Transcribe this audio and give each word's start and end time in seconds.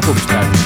kogumispäevik. 0.00 0.60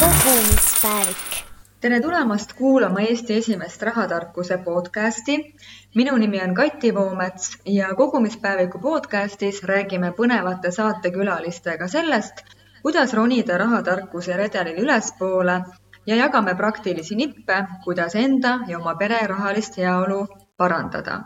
kogumispäevik. 0.00 1.44
tere 1.80 2.00
tulemast 2.00 2.52
kuulama 2.52 3.00
Eesti 3.00 3.34
esimest 3.34 3.82
rahatarkuse 3.82 4.58
podcasti. 4.58 5.54
minu 5.94 6.16
nimi 6.16 6.42
on 6.42 6.54
Kati 6.54 6.94
Voomets 6.94 7.58
ja 7.64 7.94
kogumispäeviku 7.94 8.78
podcastis 8.78 9.62
räägime 9.62 10.10
põnevate 10.10 10.70
saatekülalistega 10.70 11.88
sellest, 11.88 12.34
kuidas 12.82 13.14
ronida 13.14 13.58
rahatarkuse 13.58 14.36
redelil 14.36 14.82
ülespoole 14.82 15.60
ja 16.06 16.16
jagame 16.16 16.54
praktilisi 16.54 17.14
nippe, 17.14 17.64
kuidas 17.84 18.14
enda 18.14 18.58
ja 18.66 18.78
oma 18.78 18.94
pere 18.94 19.26
rahalist 19.26 19.76
heaolu 19.76 20.26
parandada 20.56 21.20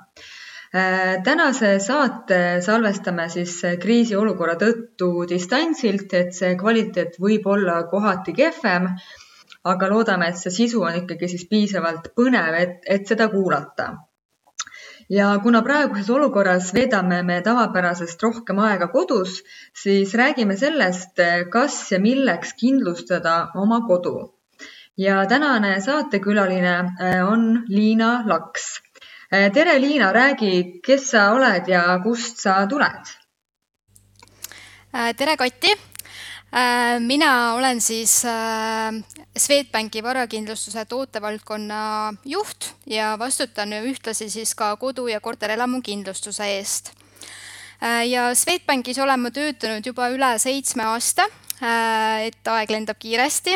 tänase 1.25 1.79
saate 1.79 2.39
salvestame 2.65 3.29
siis 3.31 3.61
kriisiolukorra 3.81 4.57
tõttu 4.59 5.11
distantsilt, 5.31 6.11
et 6.19 6.35
see 6.35 6.57
kvaliteet 6.59 7.21
võib 7.23 7.47
olla 7.47 7.77
kohati 7.91 8.35
kehvem, 8.35 8.89
aga 9.71 9.91
loodame, 9.93 10.33
et 10.33 10.41
see 10.41 10.51
sisu 10.51 10.83
on 10.83 10.99
ikkagi 10.99 11.29
siis 11.31 11.47
piisavalt 11.51 12.11
põnev, 12.19 12.59
et, 12.59 12.81
et 12.91 13.07
seda 13.07 13.29
kuulata. 13.31 13.93
ja 15.09 15.29
kuna 15.43 15.61
praeguses 15.63 16.11
olukorras 16.11 16.73
veedame 16.75 17.23
me 17.23 17.41
tavapärasest 17.45 18.23
rohkem 18.23 18.59
aega 18.59 18.89
kodus, 18.89 19.43
siis 19.83 20.15
räägime 20.15 20.57
sellest, 20.57 21.21
kas 21.53 21.93
ja 21.93 22.01
milleks 22.01 22.55
kindlustada 22.59 23.37
oma 23.55 23.81
kodu. 23.87 24.35
ja 24.99 25.27
tänane 25.27 25.81
saatekülaline 25.81 26.75
äh, 26.75 27.29
on 27.29 27.65
Liina 27.69 28.25
Laks 28.27 28.84
tere, 29.53 29.79
Liina, 29.81 30.13
räägi, 30.13 30.81
kes 30.85 31.09
sa 31.11 31.33
oled 31.35 31.69
ja 31.69 31.83
kust 32.03 32.39
sa 32.39 32.67
tuled? 32.71 33.11
Eh, 34.95 35.11
tere, 35.17 35.37
Kati. 35.37 35.73
Eh, 36.55 36.99
mina 37.01 37.55
olen 37.55 37.81
siis 37.81 38.23
Swedbanki 39.37 40.03
varakindlustuse 40.03 40.85
tootevaldkonna 40.85 42.13
juht 42.25 42.71
ja 42.87 43.17
vastutan 43.19 43.73
ühtlasi 43.73 44.31
siis 44.31 44.55
ka 44.55 44.77
kodu- 44.77 45.09
ja 45.11 45.21
korterelamu 45.21 45.83
kindlustuse 45.83 46.45
eest. 46.45 46.93
ja 48.09 48.35
Swedbankis 48.35 48.99
olen 48.99 49.21
ma 49.21 49.31
töötanud 49.31 49.87
juba 49.87 50.09
üle 50.09 50.39
seitsme 50.39 50.85
aasta 50.85 51.27
et 51.63 52.51
aeg 52.51 52.73
lendab 52.73 52.99
kiiresti. 53.01 53.55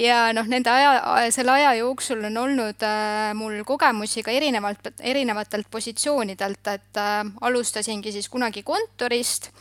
Ja 0.00 0.32
noh, 0.34 0.48
nende 0.50 0.72
aja, 0.72 1.30
selle 1.34 1.54
aja 1.54 1.74
jooksul 1.78 2.24
on 2.26 2.36
olnud 2.42 2.82
äh, 2.86 3.30
mul 3.38 3.60
kogemusi 3.66 4.24
ka 4.26 4.34
erinevalt, 4.34 4.90
erinevatelt 5.00 5.70
positsioonidelt, 5.70 6.72
et 6.74 7.00
äh, 7.00 7.22
alustasingi 7.46 8.12
siis 8.14 8.28
kunagi 8.32 8.64
kontorist, 8.66 9.52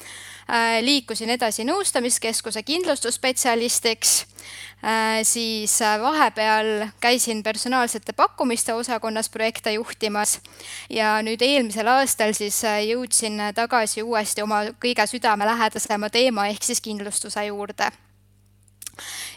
liikusin 0.81 1.30
edasi 1.30 1.63
nõustamiskeskuse 1.63 2.63
kindlustusspetsialistiks. 2.67 4.25
Äh, 4.83 5.23
siis 5.23 5.81
äh, 5.81 6.02
vahepeal 6.02 6.88
käisin 6.99 7.44
personaalsete 7.44 8.13
pakkumiste 8.13 8.73
osakonnas 8.73 9.30
projekte 9.30 9.71
juhtimas. 9.71 10.41
Ja 10.89 11.21
nüüd 11.23 11.41
eelmisel 11.41 11.88
aastal 11.88 12.36
siis 12.36 12.59
äh, 12.67 12.81
jõudsin 12.89 13.39
tagasi 13.55 14.03
uuesti 14.03 14.44
oma 14.44 14.66
kõige 14.83 15.08
südamelähedasema 15.08 16.09
teema 16.11 16.49
ehk 16.52 16.67
siis 16.67 16.83
kindlustuse 16.83 17.45
juurde 17.47 17.94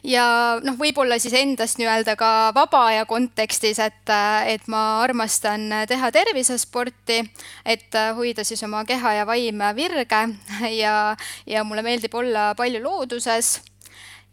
ja 0.04 0.26
noh, 0.64 0.76
võib-olla 0.80 1.18
siis 1.22 1.34
endast 1.36 1.80
nii-öelda 1.80 2.16
ka 2.18 2.32
vaba 2.56 2.86
aja 2.90 3.06
kontekstis, 3.08 3.80
et, 3.82 4.12
et 4.46 4.66
ma 4.72 5.02
armastan 5.04 5.68
teha 5.88 6.10
tervisesporti, 6.14 7.22
et 7.64 8.00
hoida 8.16 8.44
siis 8.44 8.62
oma 8.66 8.84
keha 8.88 9.16
ja 9.20 9.28
vaim 9.28 9.64
virge. 9.76 10.26
Ja, 10.76 11.16
ja 11.46 11.62
mulle 11.64 11.82
meeldib 11.84 12.14
olla 12.14 12.50
palju 12.58 12.80
looduses 12.82 13.60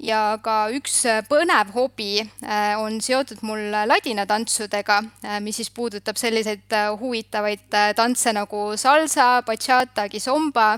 ja 0.04 0.20
ka 0.44 0.68
üks 0.76 0.96
äh, 1.10 1.22
põnev 1.28 1.72
hobi 1.76 2.22
äh, 2.22 2.74
on 2.80 3.00
seotud 3.04 3.42
mul 3.48 3.62
ladinatantsudega, 3.90 5.00
äh, 5.24 5.40
mis 5.44 5.60
siis 5.62 5.72
puudutab 5.74 6.20
selliseid 6.20 6.76
huvitavaid 7.00 7.66
tantse 7.98 8.34
nagu 8.36 8.66
salsa, 8.80 9.42
bachata, 9.48 10.08
kizomba. 10.12 10.74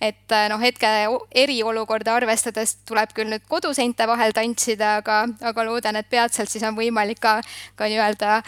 et 0.00 0.32
noh, 0.50 0.60
hetke 0.60 0.88
eriolukorda 1.44 2.14
arvestades 2.18 2.76
tuleb 2.88 3.14
küll 3.16 3.30
nüüd 3.32 3.44
koduseinte 3.48 4.06
vahel 4.10 4.34
tantsida, 4.36 4.96
aga, 5.00 5.24
aga 5.42 5.66
loodan, 5.66 5.96
et 6.00 6.10
peatselt 6.10 6.52
siis 6.52 6.64
on 6.66 6.76
võimalik 6.76 7.20
ka, 7.22 7.38
ka 7.78 7.88
nii-öelda 7.88 8.40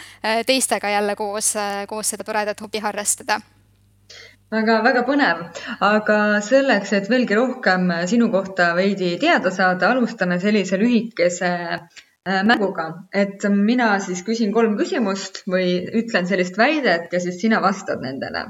teistega 0.47 0.91
jälle 0.97 1.15
koos, 1.15 1.53
koos 1.89 2.13
seda 2.13 2.27
toredat 2.27 2.61
hobi 2.61 2.83
harrastada 2.83 3.41
väga-väga 4.53 5.03
põnev, 5.07 5.43
aga 5.83 6.17
selleks, 6.45 6.93
et 6.95 7.09
veelgi 7.11 7.35
rohkem 7.35 7.89
sinu 8.11 8.29
kohta 8.31 8.71
veidi 8.77 9.15
teada 9.19 9.51
saada, 9.51 9.91
alustame 9.91 10.39
sellise 10.39 10.79
lühikese 10.79 11.49
äh, 11.75 12.43
mänguga, 12.47 12.87
et 13.11 13.43
mina 13.51 13.89
siis 14.03 14.23
küsin 14.27 14.53
kolm 14.55 14.77
küsimust 14.79 15.43
või 15.51 15.81
ütlen 16.01 16.29
sellist 16.31 16.59
väidet 16.59 17.11
ja 17.11 17.23
siis 17.23 17.41
sina 17.41 17.61
vastad 17.63 18.03
nendele. 18.03 18.45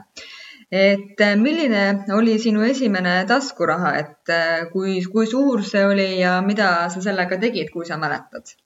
et 0.72 1.22
äh, 1.24 1.36
milline 1.40 1.84
oli 2.13 2.38
sinu 2.44 2.62
esimene 2.68 3.24
taskuraha, 3.28 3.96
et 4.03 4.34
äh, 4.38 4.69
kui, 4.72 5.00
kui 5.12 5.25
suur 5.25 5.63
see 5.63 5.86
oli 5.88 6.09
ja 6.19 6.41
mida 6.46 6.90
sa 6.94 7.02
sellega 7.02 7.40
tegid, 7.41 7.72
kui 7.74 7.86
sa 7.90 7.97
mäletad? 7.97 8.57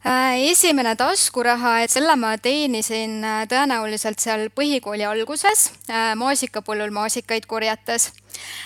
Äh, 0.00 0.48
esimene 0.48 0.94
taskuraha, 0.96 1.82
et 1.84 1.92
selle 1.92 2.14
ma 2.16 2.30
teenisin 2.40 3.18
äh, 3.20 3.42
tõenäoliselt 3.50 4.22
seal 4.22 4.46
põhikooli 4.56 5.04
alguses 5.04 5.66
äh, 5.92 6.14
maasikapõllul 6.16 6.88
maasikaid 6.96 7.44
korjates 7.44 8.06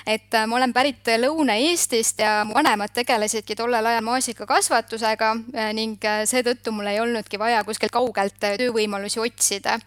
et 0.07 0.35
äh, 0.35 0.47
ma 0.47 0.57
olen 0.57 0.73
pärit 0.73 1.09
Lõuna-Eestist 1.21 2.21
ja 2.21 2.43
mu 2.45 2.55
vanemad 2.57 2.93
tegelesidki 2.95 3.57
tollel 3.57 3.87
ajal 3.87 4.05
maasikakasvatusega 4.05 5.31
äh, 5.55 5.71
ning 5.77 6.05
äh, 6.05 6.23
seetõttu 6.29 6.73
mul 6.75 6.91
ei 6.91 7.01
olnudki 7.01 7.41
vaja 7.41 7.63
kuskilt 7.65 7.93
kaugelt 7.95 8.37
töövõimalusi 8.41 9.21
otsida. 9.23 9.79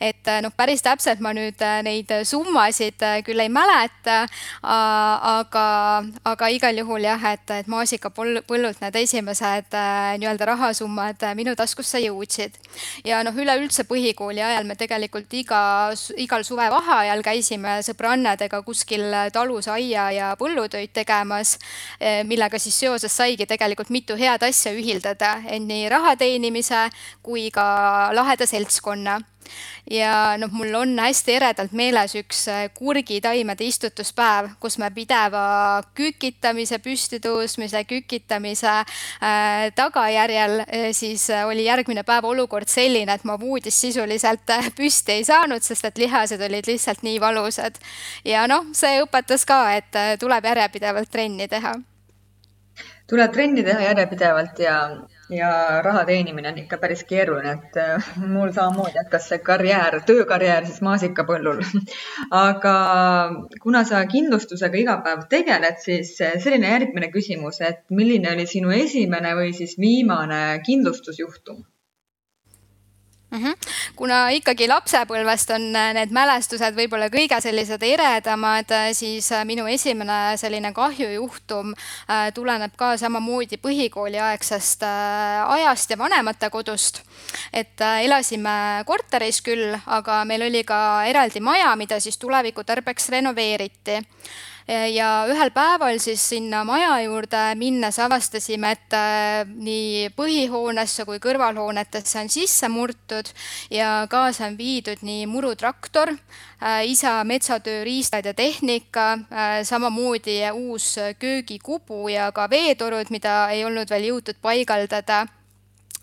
et 0.00 0.26
noh, 0.42 0.52
päris 0.56 0.82
täpselt 0.82 1.20
ma 1.20 1.32
nüüd 1.36 1.60
neid 1.86 2.10
summasid 2.26 3.02
küll 3.24 3.40
ei 3.40 3.48
mäleta, 3.52 4.24
aga, 4.62 5.66
aga 6.26 6.48
igal 6.50 6.80
juhul 6.82 7.04
jah, 7.04 7.24
et, 7.32 7.50
et 7.54 7.68
maasikapõllult 7.70 8.80
need 8.82 8.98
esimesed 9.02 9.76
nii-öelda 10.18 10.48
rahasummad 10.52 11.22
minu 11.38 11.54
taskusse 11.56 12.00
jõudsid. 12.02 12.58
ja 13.04 13.22
noh, 13.26 13.36
üleüldse 13.36 13.84
põhikooli 13.88 14.42
ajal 14.44 14.66
me 14.66 14.76
tegelikult 14.80 15.32
iga, 15.38 15.62
igal 16.16 16.44
suvevaheajal 16.46 17.22
käisime 17.22 17.78
sõbrannadega 17.86 18.62
kuskil 18.66 19.06
talus 19.32 19.68
aia 19.68 20.10
ja 20.14 20.30
põllutöid 20.40 20.92
tegemas, 20.96 21.56
eh, 22.00 22.22
millega 22.24 22.58
siis 22.58 22.78
seoses 22.80 23.16
saigi 23.16 23.46
tegelikult 23.46 23.90
mitu 23.90 24.16
head 24.16 24.42
asja 24.46 24.72
ühildada, 24.72 25.36
et 25.46 25.62
nii 25.62 25.88
raha 25.92 26.16
teenimise 26.16 26.88
kui 27.22 27.50
ka 27.54 28.10
laheda 28.16 28.46
seltskonna 28.46 29.20
ja 29.90 30.36
noh, 30.38 30.50
mul 30.52 30.74
on 30.74 30.94
hästi 31.00 31.34
eredalt 31.38 31.72
meeles 31.76 32.14
üks 32.18 32.44
äh, 32.50 32.62
kurgitaimede 32.74 33.64
istutuspäev, 33.66 34.52
kus 34.62 34.78
me 34.78 34.90
pideva 34.94 35.82
kükitamise, 35.96 36.80
püstituõusmise, 36.84 37.82
kükitamise 37.88 38.70
äh, 38.70 39.68
tagajärjel 39.76 40.60
äh, 40.64 40.88
siis 40.96 41.28
äh, 41.30 41.46
oli 41.48 41.64
järgmine 41.66 42.04
päev 42.06 42.28
olukord 42.30 42.70
selline, 42.70 43.14
et 43.16 43.24
ma 43.24 43.38
voodis 43.40 43.80
sisuliselt 43.80 44.54
püsti 44.78 45.18
ei 45.18 45.28
saanud, 45.28 45.64
sest 45.64 45.88
et 45.88 45.98
lihased 45.98 46.42
olid 46.48 46.70
lihtsalt 46.70 47.04
nii 47.06 47.20
valusad. 47.20 47.78
ja 48.24 48.46
noh, 48.50 48.70
see 48.76 49.00
õpetas 49.02 49.46
ka, 49.48 49.62
et 49.80 50.20
tuleb 50.20 50.44
järjepidevalt 50.52 51.10
trenni 51.10 51.48
teha 51.48 51.78
tuleb 53.10 53.32
trenni 53.34 53.64
teha 53.66 53.88
järjepidevalt 53.90 54.60
ja, 54.62 54.76
ja 55.30 55.50
raha 55.82 56.04
teenimine 56.08 56.50
on 56.52 56.58
ikka 56.62 56.78
päris 56.82 57.04
keeruline, 57.08 57.52
et 57.58 57.78
äh, 57.80 58.10
mul 58.20 58.52
samamoodi 58.56 58.98
hakkas 59.02 59.28
see 59.32 59.40
karjäär, 59.46 60.00
töökarjäär 60.06 60.66
siis 60.68 60.80
maasikapõllul. 60.86 61.62
aga 62.44 62.76
kuna 63.62 63.84
sa 63.88 64.04
kindlustusega 64.10 64.80
iga 64.82 64.96
päev 65.06 65.26
tegeled, 65.32 65.82
siis 65.84 66.16
selline 66.18 66.72
järgmine 66.74 67.10
küsimus, 67.14 67.60
et 67.64 67.84
milline 67.90 68.34
oli 68.34 68.46
sinu 68.50 68.74
esimene 68.76 69.34
või 69.38 69.52
siis 69.56 69.76
viimane 69.80 70.42
kindlustusjuhtum? 70.66 71.64
Mm. 73.30 73.44
-hmm. 73.44 73.54
kuna 73.96 74.28
ikkagi 74.28 74.68
lapsepõlvest 74.68 75.50
on 75.54 75.76
äh, 75.76 75.92
need 75.94 76.12
mälestused 76.12 76.76
võib-olla 76.76 77.08
kõige 77.12 77.40
sellised 77.40 77.82
eredamad, 77.82 78.70
äh, 78.70 78.90
siis 78.92 79.32
äh, 79.32 79.44
minu 79.44 79.66
esimene 79.66 80.36
selline 80.36 80.72
kahjujuhtum 80.72 81.74
tuleneb 82.34 82.72
ka 82.76 82.96
samamoodi 82.96 83.56
põhikooliaegsest 83.56 84.82
ajast 85.46 85.90
ja 85.90 85.98
vanematekodust. 85.98 87.02
et 87.52 87.80
elasime 88.02 88.84
korteris 88.86 89.42
küll, 89.42 89.78
aga 89.86 90.24
meil 90.24 90.42
oli 90.42 90.64
ka 90.64 91.04
eraldi 91.06 91.40
maja, 91.40 91.76
mida 91.76 92.00
siis 92.00 92.18
tuleviku 92.18 92.64
tarbeks 92.64 93.08
renoveeriti 93.08 94.00
ja 94.70 95.08
ühel 95.30 95.50
päeval 95.54 95.98
siis 96.02 96.22
sinna 96.32 96.62
maja 96.64 96.92
juurde 97.02 97.40
minnes 97.58 97.98
avastasime, 98.02 98.74
et 98.76 98.94
äh, 98.96 99.48
nii 99.48 100.10
põhihoonesse 100.16 101.06
kui 101.08 101.18
kõrvalhoonetesse 101.22 102.20
on 102.22 102.30
sisse 102.30 102.70
murtud 102.70 103.32
ja 103.72 104.06
kaasa 104.10 104.46
on 104.46 104.58
viidud 104.58 105.02
nii 105.06 105.26
murutraktor, 105.30 106.14
äh, 106.14 106.84
isa 106.86 107.18
metsatööriistad 107.24 108.30
ja 108.30 108.34
tehnika, 108.34 109.08
samamoodi 109.66 110.38
uus 110.54 110.94
köögikubu 111.18 112.08
ja 112.12 112.30
ka 112.32 112.46
veetorud, 112.50 113.10
mida 113.10 113.42
ei 113.50 113.64
olnud 113.64 113.90
veel 113.90 114.10
jõutud 114.12 114.38
paigaldada 114.42 115.26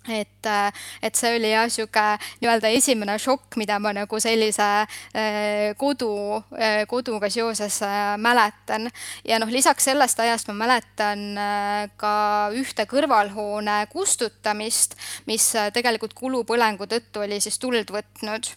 et, 0.10 0.46
äh, 0.46 0.72
et 1.02 1.16
see 1.16 1.36
oli 1.38 1.52
jah, 1.52 1.68
niisugune 1.68 2.18
nii-öelda 2.42 2.72
esimene 2.78 3.18
šokk, 3.22 3.58
mida 3.60 3.80
ma 3.84 3.94
nagu 3.96 4.20
sellise 4.22 4.68
äh, 4.84 5.74
kodu, 5.80 6.12
äh, 6.58 6.84
koduga 6.90 7.30
seoses 7.34 7.80
mäletan. 8.18 8.90
ja 9.28 9.40
noh, 9.40 9.52
lisaks 9.52 9.90
sellest 9.90 10.20
ajast 10.20 10.52
ma 10.52 10.58
mäletan 10.66 11.26
ka 11.98 12.14
ühte 12.56 12.88
kõrvalhoone 12.90 13.80
kustutamist, 13.92 14.98
mis 15.28 15.52
tegelikult 15.74 16.14
kulupõlengu 16.18 16.88
tõttu 16.90 17.26
oli 17.26 17.42
siis 17.44 17.60
tuld 17.60 17.92
võtnud 17.94 18.54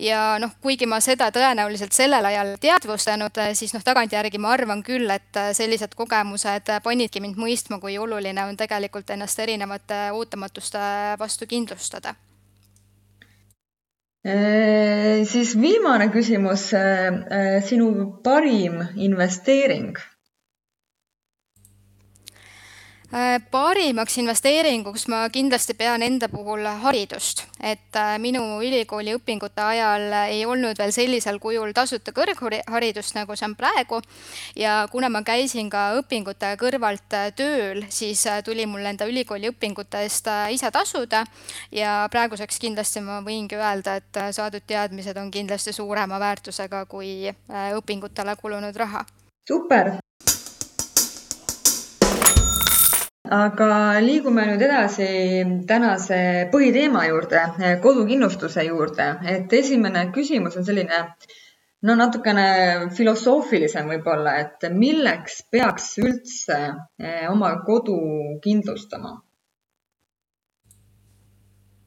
ja 0.00 0.20
noh, 0.40 0.52
kuigi 0.62 0.88
ma 0.88 1.00
seda 1.04 1.30
tõenäoliselt 1.34 1.94
sellel 1.96 2.24
ajal 2.30 2.54
teadvustanud, 2.60 3.36
eh, 3.42 3.52
siis 3.58 3.74
noh, 3.76 3.84
tagantjärgi 3.84 4.40
ma 4.42 4.54
arvan 4.54 4.82
küll, 4.86 5.10
et 5.12 5.36
eh, 5.36 5.52
sellised 5.56 5.94
kogemused 5.98 6.72
panidki 6.84 7.22
mind 7.22 7.38
mõistma, 7.40 7.80
kui 7.82 7.98
oluline 7.98 8.44
on 8.48 8.58
tegelikult 8.60 9.10
ennast 9.10 9.38
erinevate 9.38 10.08
ootamatuste 10.16 10.82
vastu 11.20 11.48
kindlustada 11.50 12.14
e,. 14.24 15.24
siis 15.28 15.54
viimane 15.60 16.10
küsimus 16.12 16.70
e,, 16.76 16.84
sinu 17.68 17.92
parim 18.24 18.82
investeering 18.96 19.96
Äh, 19.96 20.10
parimaks 23.50 24.18
investeeringuks 24.18 25.08
ma 25.10 25.24
kindlasti 25.34 25.74
pean 25.74 26.02
enda 26.02 26.28
puhul 26.30 26.62
haridust, 26.82 27.42
et 27.58 27.96
äh, 27.98 28.12
minu 28.22 28.42
ülikooli 28.62 29.16
õpingute 29.18 29.62
ajal 29.64 30.12
ei 30.28 30.44
olnud 30.46 30.78
veel 30.78 30.92
sellisel 30.94 31.40
kujul 31.42 31.72
tasuta 31.74 32.14
kõrgharidust, 32.14 33.16
nagu 33.18 33.34
see 33.34 33.48
on 33.48 33.56
praegu. 33.58 33.98
ja 34.56 34.86
kuna 34.92 35.08
ma 35.08 35.22
käisin 35.26 35.70
ka 35.70 35.96
õpingute 35.98 36.52
kõrvalt 36.60 37.16
äh, 37.18 37.32
tööl, 37.34 37.82
siis 37.88 38.22
tuli 38.44 38.66
mul 38.66 38.86
enda 38.86 39.08
ülikooli 39.10 39.50
õpingute 39.50 40.04
eest 40.06 40.30
ise 40.50 40.70
tasuda 40.70 41.24
ja 41.72 42.06
praeguseks 42.10 42.58
kindlasti 42.62 43.02
ma 43.02 43.18
võingi 43.26 43.58
öelda, 43.58 43.96
et 43.96 44.20
saadud 44.30 44.62
teadmised 44.66 45.16
on 45.18 45.30
kindlasti 45.30 45.72
suurema 45.72 46.20
väärtusega 46.20 46.84
kui 46.86 47.26
õpingutele 47.74 48.36
kulunud 48.38 48.76
raha. 48.76 49.04
super, 49.48 49.98
aga 53.28 54.00
liigume 54.00 54.46
nüüd 54.48 54.62
edasi 54.64 55.08
tänase 55.68 56.20
põhiteema 56.52 57.04
juurde, 57.08 57.42
kodukindlustuse 57.84 58.64
juurde, 58.66 59.06
et 59.34 59.52
esimene 59.52 60.06
küsimus 60.14 60.56
on 60.56 60.64
selline 60.64 61.02
no 61.88 61.96
natukene 61.96 62.46
filosoofilisem 62.96 63.88
võib-olla, 63.94 64.36
et 64.44 64.68
milleks 64.72 65.42
peaks 65.52 65.92
üldse 66.02 66.58
eh, 66.58 67.26
oma 67.30 67.54
kodu 67.66 67.98
kindlustama 68.44 69.18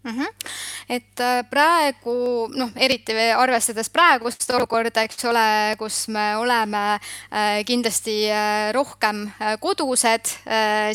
mm? 0.03 0.11
-hmm 0.11 0.73
et 0.89 1.19
äh, 1.21 1.41
praegu 1.49 2.47
noh, 2.53 2.71
eriti 2.75 3.15
arvestades 3.35 3.89
praegust 3.93 4.45
olukorda, 4.53 5.03
eks 5.05 5.25
ole, 5.29 5.45
kus 5.79 6.07
me 6.13 6.25
oleme 6.39 6.83
äh, 6.97 7.61
kindlasti 7.67 8.17
äh, 8.31 8.71
rohkem 8.75 9.25
kodused, 9.63 10.29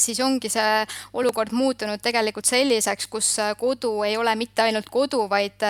siis 0.02 0.18
ongi 0.24 0.50
see 0.52 0.84
olukord 1.16 1.52
muutunud 1.56 2.00
tegelikult 2.02 2.48
selliseks, 2.48 3.06
kus 3.10 3.28
kodu 3.60 3.92
ei 4.06 4.16
ole 4.18 4.34
mitte 4.38 4.64
ainult 4.64 4.88
kodu, 4.92 5.24
vaid 5.30 5.62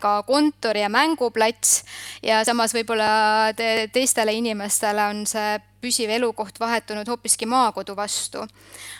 ka 0.00 0.14
kontor 0.26 0.78
ja 0.78 0.90
mänguplats 0.92 1.82
ja 2.24 2.42
samas 2.46 2.74
võib-olla 2.76 3.52
te 3.56 3.88
teistele 3.92 4.34
inimestele 4.36 5.08
on 5.10 5.24
see 5.28 5.58
püsiv 5.84 6.12
elukoht 6.16 6.58
vahetunud 6.60 7.08
hoopiski 7.08 7.46
maakodu 7.50 7.96
vastu. 7.96 8.44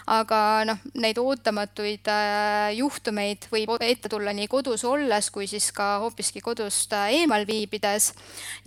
aga 0.07 0.39
noh, 0.69 0.81
neid 1.01 1.19
ootamatuid 1.19 2.11
äh, 2.13 2.75
juhtumeid 2.77 3.49
võib 3.53 3.73
ette 3.81 4.11
tulla 4.13 4.35
nii 4.37 4.51
kodus 4.53 4.85
olles 4.85 5.31
kui 5.33 5.49
siis 5.49 5.71
ka 5.73 5.99
hoopiski 6.03 6.43
kodust 6.45 6.93
äh, 6.93 7.15
eemal 7.21 7.47
viibides. 7.49 8.13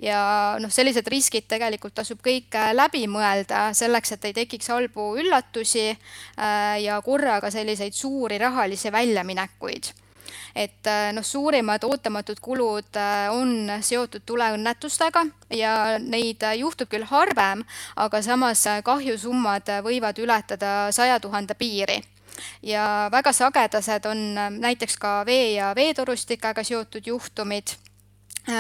ja 0.02 0.22
noh, 0.62 0.74
sellised 0.74 1.08
riskid 1.14 1.46
tegelikult 1.48 1.98
tasub 2.02 2.24
kõik 2.26 2.58
äh, 2.58 2.74
läbi 2.74 3.06
mõelda 3.12 3.70
selleks, 3.78 4.16
et 4.18 4.26
ei 4.26 4.38
tekiks 4.42 4.74
halbu 4.74 5.14
üllatusi 5.22 5.88
ja 6.84 6.98
korraga 7.06 7.50
selliseid 7.54 7.96
suuri 7.96 8.38
rahalisi 8.42 8.92
väljaminekuid 8.94 9.94
et 10.56 10.88
äh, 10.88 11.12
noh, 11.14 11.26
suurimad 11.26 11.84
ootamatud 11.84 12.40
kulud 12.42 12.98
äh, 12.98 13.28
on 13.34 13.72
seotud 13.82 14.26
tuleõnnetustega 14.26 15.26
ja 15.54 15.74
neid 16.02 16.44
äh, 16.44 16.58
juhtub 16.62 16.90
küll 16.92 17.08
harvem, 17.08 17.64
aga 17.96 18.22
samas 18.22 18.66
kahjusummad 18.84 19.72
võivad 19.86 20.20
ületada 20.24 20.92
saja 20.92 21.20
tuhande 21.20 21.58
piiri. 21.58 22.02
Ja 22.62 23.10
väga 23.12 23.34
sagedased 23.34 24.06
on 24.06 24.20
näiteks 24.62 24.98
ka 25.02 25.24
vee 25.26 25.56
ja 25.56 25.72
veetorustikega 25.76 26.64
seotud 26.64 27.08
juhtumid 27.10 27.74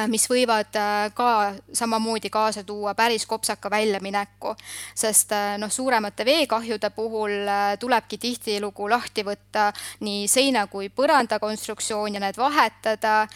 mis 0.07 0.27
võivad 0.29 0.75
äh, 0.75 1.09
ka 1.15 1.53
samamoodi 1.73 2.29
kaasa 2.29 2.63
tuua 2.67 2.93
päris 2.95 3.25
kopsaka 3.25 3.69
väljamineku, 3.71 4.53
sest 4.95 5.31
äh, 5.31 5.55
noh, 5.61 5.71
suuremate 5.71 6.25
veekahjude 6.27 6.89
puhul 6.95 7.51
tulebki 7.79 8.17
tihtilugu 8.17 8.89
lahti 8.89 9.23
võtta 9.27 9.69
nii 10.03 10.27
seina 10.27 10.65
kui 10.67 10.89
põranda 10.89 11.39
konstruktsioon 11.39 12.17
ja 12.17 12.23
need 12.23 12.37
vahetada. 12.37 13.27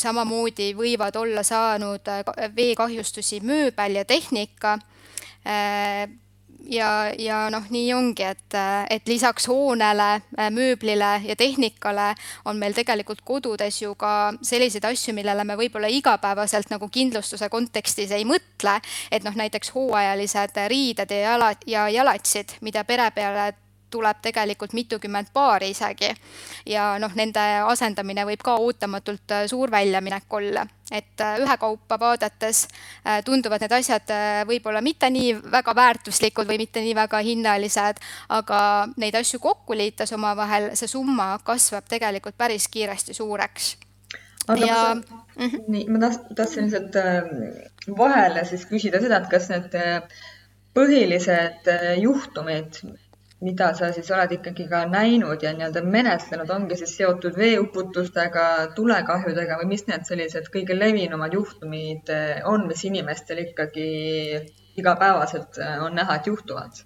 samamoodi 0.00 0.72
võivad 0.74 1.16
olla 1.16 1.42
saanud 1.42 2.06
veekahjustusi 2.56 3.40
mööbel 3.44 3.98
ja 4.00 4.04
tehnika 4.04 4.78
ja, 6.68 6.90
ja 7.18 7.38
noh, 7.50 7.64
nii 7.70 7.92
ongi, 7.94 8.24
et, 8.26 8.56
et 8.90 9.08
lisaks 9.08 9.48
hoonele, 9.50 10.08
mööblile 10.54 11.12
ja 11.24 11.36
tehnikale 11.36 12.12
on 12.44 12.60
meil 12.60 12.74
tegelikult 12.76 13.22
kodudes 13.24 13.82
ju 13.82 13.94
ka 13.98 14.32
selliseid 14.42 14.84
asju, 14.90 15.14
millele 15.16 15.44
me 15.44 15.56
võib-olla 15.60 15.90
igapäevaselt 15.92 16.70
nagu 16.70 16.88
kindlustuse 16.92 17.48
kontekstis 17.48 18.12
ei 18.16 18.26
mõtle. 18.28 18.80
et 19.10 19.24
noh, 19.24 19.34
näiteks 19.34 19.72
hooajalised 19.74 20.62
riided 20.68 21.10
ja 21.10 21.20
jala 21.32 21.54
ja 21.66 21.88
jalatsid, 21.88 22.58
mida 22.60 22.84
pere 22.84 23.10
peale 23.14 23.52
tuleb 23.90 24.20
tegelikult 24.22 24.72
mitukümmend 24.72 25.32
paari 25.32 25.70
isegi. 25.70 26.10
ja 26.66 26.98
noh, 26.98 27.12
nende 27.16 27.42
asendamine 27.66 28.24
võib 28.28 28.42
ka 28.44 28.56
ootamatult 28.62 29.34
äh, 29.34 29.46
suur 29.50 29.70
väljaminek 29.70 30.32
olla, 30.38 30.66
et 30.90 31.20
äh, 31.20 31.38
ühekaupa 31.42 31.98
vaadates 32.00 32.66
äh, 32.68 33.20
tunduvad 33.24 33.64
need 33.64 33.74
asjad 33.80 34.14
võib-olla 34.48 34.82
mitte 34.84 35.10
nii 35.10 35.34
väga 35.52 35.74
väärtuslikud 35.76 36.48
või 36.48 36.60
mitte 36.64 36.82
nii 36.84 36.94
väga 36.98 37.22
hinnalised, 37.26 38.02
aga 38.28 38.62
neid 38.96 39.18
asju 39.20 39.40
kokku 39.42 39.76
liites 39.76 40.12
omavahel, 40.16 40.70
see 40.74 40.90
summa 40.90 41.32
kasvab 41.44 41.88
tegelikult 41.88 42.38
päris 42.38 42.68
kiiresti 42.68 43.14
suureks. 43.14 43.76
aga 44.48 44.66
ja... 44.66 44.82
ma, 44.94 45.22
mm 45.36 45.46
-hmm. 45.46 45.64
nii, 45.68 45.86
ma 45.88 45.98
tahtsin, 46.06 46.34
tahtsin 46.36 46.64
lihtsalt 46.64 47.96
vahele 47.98 48.44
siis 48.44 48.66
küsida 48.66 49.00
seda, 49.00 49.20
et 49.20 49.30
kas 49.30 49.48
need 49.48 49.74
põhilised 50.74 51.70
juhtumid, 51.98 52.78
mida 53.46 53.70
sa 53.76 53.88
siis 53.96 54.10
oled 54.12 54.34
ikkagi 54.36 54.66
ka 54.68 54.82
näinud 54.90 55.42
ja 55.44 55.52
nii-öelda 55.56 55.82
menetlenud, 55.94 56.50
ongi 56.56 56.76
siis 56.80 56.92
seotud 56.98 57.38
veeuputustega, 57.40 58.44
tulekahjudega 58.76 59.56
või 59.62 59.70
mis 59.72 59.86
need 59.88 60.04
sellised 60.08 60.50
kõige 60.56 60.76
levinumad 60.76 61.36
juhtumid 61.38 62.12
eh, 62.12 62.42
on, 62.52 62.66
mis 62.68 62.84
inimestel 62.90 63.44
ikkagi 63.46 63.88
igapäevaselt 64.80 65.60
eh, 65.60 65.76
on 65.86 65.96
näha, 65.96 66.20
et 66.20 66.28
juhtuvad? 66.32 66.84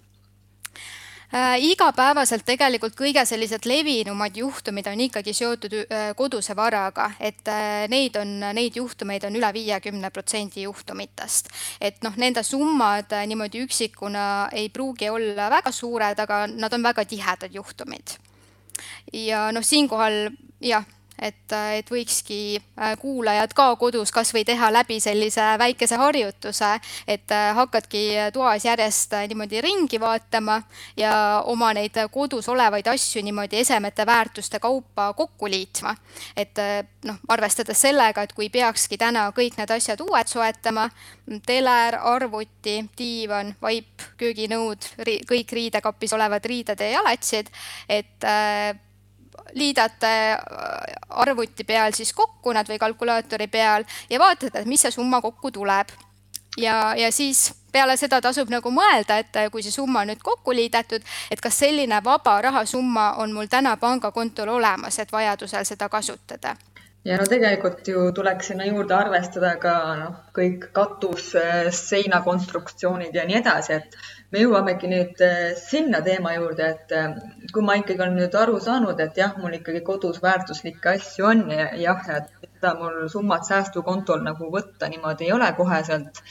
Äh, 1.33 1.57
igapäevaselt 1.71 2.45
tegelikult 2.45 2.93
kõige 2.97 3.23
sellised 3.25 3.65
levinumad 3.65 4.35
juhtumid 4.37 4.85
on 4.91 4.99
ikkagi 5.07 5.33
seotud 5.33 5.73
äh, 5.79 6.11
koduse 6.17 6.53
varaga, 6.55 7.09
et 7.19 7.49
äh, 7.49 7.87
neid 7.89 8.19
on, 8.21 8.37
neid 8.53 8.77
juhtumeid 8.77 9.25
on 9.25 9.39
üle 9.39 9.49
viiekümne 9.55 10.11
protsendi 10.13 10.67
juhtumitest. 10.67 11.49
et 11.81 11.97
noh, 12.05 12.13
nende 12.21 12.43
summad 12.45 13.15
niimoodi 13.25 13.63
üksikuna 13.65 14.25
ei 14.53 14.69
pruugi 14.69 15.09
olla 15.09 15.49
väga 15.49 15.73
suured, 15.73 16.19
aga 16.19 16.45
nad 16.47 16.73
on 16.73 16.85
väga 16.85 17.05
tihedad 17.09 17.57
juhtumid. 17.57 18.19
ja 19.13 19.49
noh, 19.51 19.65
siinkohal 19.65 20.29
jah 20.61 20.85
et, 21.19 21.51
et 21.51 21.91
võikski 21.91 22.39
äh, 22.57 22.95
kuulajad 22.99 23.53
ka 23.55 23.67
kodus 23.79 24.11
kas 24.11 24.33
või 24.35 24.45
teha 24.47 24.71
läbi 24.73 24.99
sellise 25.03 25.43
väikese 25.59 25.99
harjutuse, 25.99 26.71
et 27.07 27.31
äh, 27.31 27.49
hakkadki 27.55 28.05
toas 28.33 28.65
järjest 28.65 29.13
äh, 29.15 29.27
niimoodi 29.31 29.61
ringi 29.63 29.99
vaatama 30.01 30.61
ja 30.97 31.41
oma 31.45 31.71
neid 31.77 31.97
kodus 32.11 32.49
olevaid 32.51 32.87
asju 32.91 33.23
niimoodi 33.23 33.61
esemete 33.63 34.05
väärtuste 34.05 34.59
kaupa 34.59 35.13
kokku 35.13 35.49
liitma. 35.49 35.95
et 36.35 36.57
noh, 37.05 37.17
arvestades 37.27 37.81
sellega, 37.81 38.23
et 38.23 38.33
kui 38.33 38.49
peakski 38.49 38.97
täna 38.97 39.27
kõik 39.35 39.57
need 39.57 39.71
asjad 39.71 40.01
uued 40.01 40.27
soetama, 40.27 40.89
teler, 41.45 41.97
arvuti, 42.01 42.77
diivan, 42.97 43.53
vaip, 43.61 44.07
kööginõud, 44.17 44.89
kõik 45.29 45.53
riidekapis 45.57 46.13
olevad 46.17 46.45
riided 46.45 46.81
ja 46.81 46.89
jalatsid, 46.97 47.51
et 47.89 48.27
liidate 49.53 50.13
äh, 50.31 50.39
arvuti 51.09 51.63
peal 51.63 51.93
siis 51.93 52.13
kokku 52.13 52.53
nad 52.53 52.69
või 52.69 52.79
kalkulaatori 52.81 53.47
peal 53.47 53.85
ja 54.09 54.19
vaatate, 54.19 54.59
et 54.59 54.69
mis 54.69 54.81
see 54.81 54.91
summa 54.91 55.21
kokku 55.21 55.51
tuleb. 55.51 55.93
ja, 56.57 56.93
ja 56.97 57.11
siis 57.11 57.53
peale 57.71 57.97
seda 57.97 58.21
tasub 58.21 58.49
nagu 58.49 58.71
mõelda, 58.71 59.17
et 59.19 59.37
kui 59.51 59.63
see 59.63 59.71
summa 59.71 60.05
on 60.05 60.13
nüüd 60.13 60.21
kokku 60.23 60.53
liidetud, 60.55 61.03
et 61.31 61.41
kas 61.41 61.59
selline 61.59 61.99
vaba 62.03 62.37
rahasumma 62.41 63.15
on 63.23 63.33
mul 63.35 63.51
täna 63.51 63.75
pangakontol 63.77 64.53
olemas, 64.55 64.99
et 64.99 65.11
vajadusel 65.11 65.67
seda 65.67 65.89
kasutada 65.89 66.55
ja 67.05 67.17
no 67.19 67.25
tegelikult 67.29 67.87
ju 67.87 68.07
tuleks 68.17 68.49
sinna 68.51 68.65
juurde 68.65 68.95
arvestada 68.97 69.55
ka 69.61 69.73
noh, 69.99 70.15
kõik 70.35 70.69
katus, 70.75 71.33
seinakonstruktsioonid 71.79 73.15
ja 73.15 73.25
nii 73.29 73.39
edasi, 73.41 73.77
et 73.77 73.97
me 74.35 74.43
jõuamegi 74.43 74.89
nüüd 74.91 75.23
eh, 75.25 75.53
sinna 75.59 76.01
teema 76.05 76.35
juurde, 76.35 76.67
et 76.75 76.95
eh, 76.95 77.15
kui 77.53 77.63
ma 77.65 77.77
ikkagi 77.79 78.03
olen 78.05 78.19
nüüd 78.19 78.35
aru 78.41 78.59
saanud, 78.67 78.99
et 79.05 79.17
jah, 79.21 79.37
mul 79.41 79.55
ikkagi 79.59 79.81
kodus 79.87 80.21
väärtuslikke 80.25 80.93
asju 80.97 81.29
on 81.31 81.45
ja 81.55 81.69
jah, 81.79 82.03
et 82.19 82.29
seda 82.43 82.75
mul 82.81 83.05
summat 83.13 83.47
säästukontol 83.47 84.23
nagu 84.27 84.51
võtta 84.53 84.91
niimoodi 84.91 85.29
ei 85.29 85.33
ole 85.37 85.49
koheselt. 85.57 86.21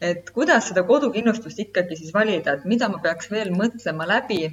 et 0.00 0.28
kuidas 0.30 0.68
seda 0.70 0.84
kodukindlustust 0.86 1.58
ikkagi 1.58 1.96
siis 1.98 2.14
valida, 2.14 2.54
et 2.54 2.66
mida 2.72 2.88
ma 2.88 3.00
peaks 3.02 3.32
veel 3.34 3.50
mõtlema 3.50 4.06
läbi 4.06 4.44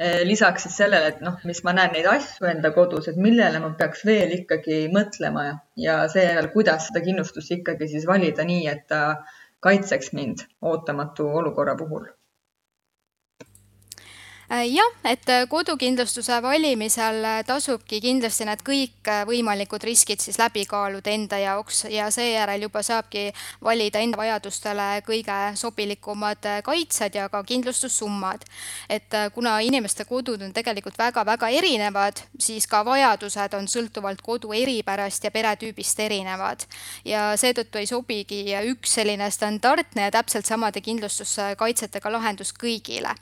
Eh, 0.00 0.20
lisaks 0.24 0.62
siis 0.64 0.76
sellele, 0.80 1.08
et 1.12 1.18
noh, 1.24 1.34
mis 1.48 1.58
ma 1.66 1.74
näen 1.76 1.90
neid 1.92 2.06
asju 2.08 2.46
enda 2.48 2.70
kodus, 2.76 3.08
et 3.10 3.18
millele 3.24 3.58
ma 3.64 3.68
peaks 3.80 4.06
veel 4.08 4.32
ikkagi 4.36 4.78
mõtlema 4.94 5.42
ja, 5.48 5.58
ja 5.86 5.96
seejärel, 6.14 6.48
kuidas 6.54 6.86
seda 6.88 7.02
kindlustust 7.08 7.52
ikkagi 7.58 7.88
siis 7.90 8.06
valida 8.12 8.46
nii, 8.52 8.62
et 8.72 8.86
ta 8.94 9.02
kaitseks 9.68 10.14
mind 10.20 10.46
ootamatu 10.72 11.28
olukorra 11.42 11.76
puhul 11.82 12.08
Äh, 12.08 12.19
jah, 14.50 14.94
et 15.04 15.28
äh, 15.28 15.46
kodukindlustuse 15.48 16.42
valimisel 16.42 17.24
äh, 17.24 17.40
tasubki 17.46 18.00
kindlasti 18.02 18.46
need 18.48 18.62
kõikvõimalikud 18.66 19.84
riskid 19.86 20.18
siis 20.18 20.40
läbi 20.40 20.64
kaaluda 20.66 21.12
enda 21.12 21.38
jaoks 21.38 21.84
ja 21.92 22.08
seejärel 22.10 22.66
juba 22.66 22.82
saabki 22.82 23.28
valida 23.62 24.02
enda 24.02 24.18
vajadustele 24.18 24.88
kõige 25.06 25.36
sobilikumad 25.54 26.48
kaitsed 26.66 27.14
ja 27.14 27.28
ka 27.30 27.44
kindlustussummad. 27.46 28.42
et 28.88 29.14
kuna 29.34 29.60
inimeste 29.60 30.04
kodud 30.04 30.42
on 30.42 30.52
tegelikult 30.52 30.98
väga-väga 30.98 31.48
erinevad, 31.48 32.18
siis 32.38 32.66
ka 32.66 32.82
vajadused 32.84 33.54
on 33.54 33.70
sõltuvalt 33.70 34.22
kodu 34.22 34.52
eripärast 34.52 35.24
ja 35.24 35.30
peretüübist 35.30 36.00
erinevad. 36.00 36.66
ja 37.04 37.36
seetõttu 37.36 37.78
ei 37.78 37.86
sobigi 37.86 38.42
üks 38.72 38.98
selline 38.98 39.30
standardne 39.30 40.02
ja 40.02 40.10
täpselt 40.10 40.46
samade 40.46 40.80
kindlustuskaitsetega 40.80 42.12
lahendus 42.12 42.52
kõigile. 42.52 43.14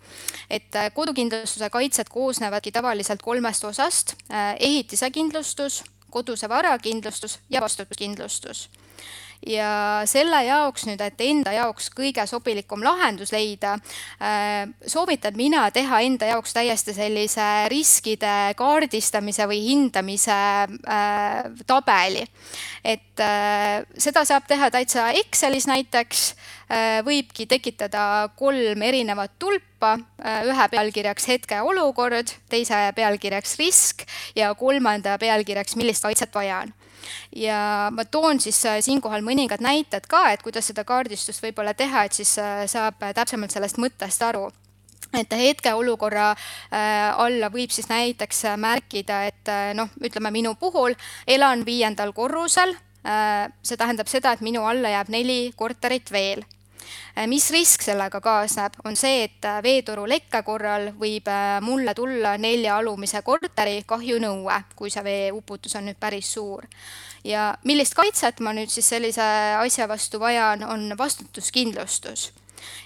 et 0.48 0.72
kodu 0.94 1.17
varakindlustuse 1.18 1.70
kaitsed 1.70 2.08
koosnevadki 2.10 2.70
tavaliselt 2.72 3.22
kolmest 3.22 3.64
osast, 3.64 4.14
äh, 4.30 4.54
ehitise 4.60 5.10
kindlustus, 5.10 5.84
koduse 6.10 6.48
varakindlustus 6.48 7.38
ja 7.50 7.60
vastutuskindlustus 7.60 8.68
ja 9.46 10.02
selle 10.08 10.40
jaoks 10.46 10.86
nüüd, 10.88 11.00
et 11.04 11.20
enda 11.22 11.52
jaoks 11.54 11.88
kõige 11.94 12.24
sobilikum 12.28 12.82
lahendus 12.84 13.30
leida, 13.34 13.76
äh, 14.22 14.66
soovitan 14.86 15.36
mina 15.38 15.66
teha 15.74 16.00
enda 16.06 16.30
jaoks 16.32 16.54
täiesti 16.56 16.94
sellise 16.96 17.46
riskide 17.70 18.54
kaardistamise 18.58 19.46
või 19.50 19.60
hindamise 19.68 20.34
äh, 20.34 21.42
tabeli. 21.66 22.26
et 22.84 23.20
äh, 23.22 23.84
seda 23.98 24.24
saab 24.24 24.48
teha 24.48 24.70
täitsa 24.70 25.10
Excelis 25.18 25.66
näiteks, 25.68 26.32
võibki 27.04 27.46
tekitada 27.48 28.28
kolm 28.36 28.82
erinevat 28.84 29.38
tulpa, 29.40 29.94
ühe 30.44 30.66
pealkirjaks 30.68 31.28
hetkeolukord, 31.30 32.34
teise 32.52 32.80
pealkirjaks 32.92 33.56
risk 33.56 34.04
ja 34.36 34.50
kolmanda 34.54 35.16
pealkirjaks, 35.18 35.78
millist 35.80 36.04
kaitset 36.04 36.34
vaja 36.36 36.60
on 36.66 36.74
ja 37.36 37.88
ma 37.94 38.04
toon 38.04 38.40
siis 38.40 38.60
äh, 38.66 38.80
siinkohal 38.84 39.24
mõningad 39.26 39.62
näited 39.64 40.06
ka, 40.08 40.28
et 40.32 40.42
kuidas 40.42 40.70
seda 40.70 40.84
kaardistust 40.88 41.42
võib-olla 41.44 41.74
teha, 41.74 42.04
et 42.04 42.16
siis 42.16 42.34
äh, 42.42 42.64
saab 42.70 43.02
täpsemalt 43.14 43.54
sellest 43.54 43.80
mõttest 43.80 44.24
aru 44.24 44.48
et 45.16 45.32
hetkeolukorra 45.32 46.30
äh, 46.32 47.08
alla 47.16 47.48
võib 47.52 47.72
siis 47.72 47.88
näiteks 47.88 48.44
märkida, 48.60 49.22
et 49.30 49.54
noh, 49.74 49.88
ütleme 50.04 50.32
minu 50.34 50.54
puhul 50.60 50.96
elan 51.26 51.64
viiendal 51.66 52.12
korrusel 52.12 52.76
äh,. 53.06 53.48
see 53.62 53.80
tähendab 53.80 54.08
seda, 54.10 54.32
et 54.32 54.44
minu 54.44 54.66
alla 54.68 54.92
jääb 54.98 55.12
neli 55.12 55.40
korterit 55.56 56.12
veel 56.12 56.44
mis 57.26 57.50
risk 57.50 57.82
sellega 57.82 58.20
kaasneb, 58.20 58.78
on 58.84 58.96
see, 58.96 59.24
et 59.28 59.48
veetoru 59.64 60.06
lekke 60.08 60.42
korral 60.46 60.90
võib 60.98 61.28
mulle 61.64 61.94
tulla 61.94 62.36
nelja 62.38 62.76
alumise 62.78 63.22
korteri 63.22 63.82
kahjunõue, 63.86 64.58
kui 64.76 64.90
see 64.90 65.04
veeuputus 65.04 65.76
on 65.76 65.88
nüüd 65.90 66.00
päris 66.00 66.32
suur. 66.34 66.66
Ja 67.24 67.54
millist 67.64 67.96
kaitset 67.98 68.40
ma 68.40 68.52
nüüd 68.56 68.70
siis 68.70 68.88
sellise 68.88 69.24
asja 69.58 69.88
vastu 69.88 70.20
vajan, 70.22 70.62
on 70.64 70.92
vastutuskindlustus 70.98 72.30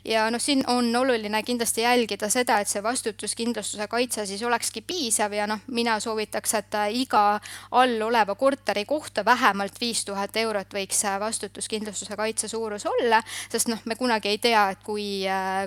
ja 0.04 0.28
noh, 0.30 0.40
siin 0.40 0.64
on 0.66 0.90
oluline 0.96 1.42
kindlasti 1.42 1.84
jälgida 1.84 2.28
seda, 2.32 2.58
et 2.60 2.68
see 2.68 2.82
vastutuskindlustuse 2.82 3.86
kaitse 3.88 4.26
siis 4.26 4.42
olekski 4.42 4.82
piisav 4.86 5.32
ja 5.36 5.46
noh, 5.50 5.62
mina 5.66 5.98
soovitaks, 6.00 6.54
et 6.58 6.78
iga 7.02 7.40
all 7.70 8.00
oleva 8.02 8.34
korteri 8.34 8.84
kohta 8.84 9.24
vähemalt 9.24 9.80
viis 9.80 10.04
tuhat 10.04 10.36
eurot 10.36 10.74
võiks 10.74 11.04
vastutuskindlustuse 11.20 12.16
kaitse 12.16 12.48
suurus 12.48 12.86
olla, 12.86 13.22
sest 13.52 13.70
noh, 13.72 13.82
me 13.84 13.96
kunagi 13.98 14.32
ei 14.32 14.38
tea, 14.42 14.64
et 14.74 14.82
kui, 14.84 15.06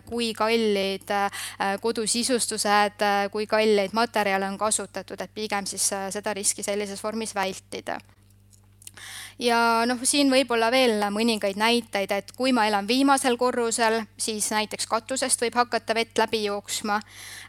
kui 0.10 0.34
kallid 0.34 1.14
kodusistustused, 1.82 3.08
kui 3.32 3.48
kalleid 3.48 3.96
materjale 3.98 4.50
on 4.50 4.58
kasutatud, 4.58 5.22
et 5.22 5.34
pigem 5.34 5.66
siis 5.70 5.88
seda 5.90 6.34
riski 6.34 6.64
sellises 6.64 7.04
vormis 7.04 7.36
vältida 7.36 8.00
ja 9.40 9.60
noh, 9.88 10.02
siin 10.04 10.32
võib-olla 10.32 10.70
veel 10.74 11.04
mõningaid 11.14 11.60
näiteid, 11.60 12.12
et 12.12 12.32
kui 12.38 12.54
ma 12.56 12.68
elan 12.70 12.88
viimasel 12.88 13.38
korrusel, 13.38 14.02
siis 14.18 14.48
näiteks 14.54 14.88
katusest 14.92 15.42
võib 15.44 15.58
hakata 15.60 15.96
vett 15.98 16.18
läbi 16.18 16.46
jooksma. 16.46 17.00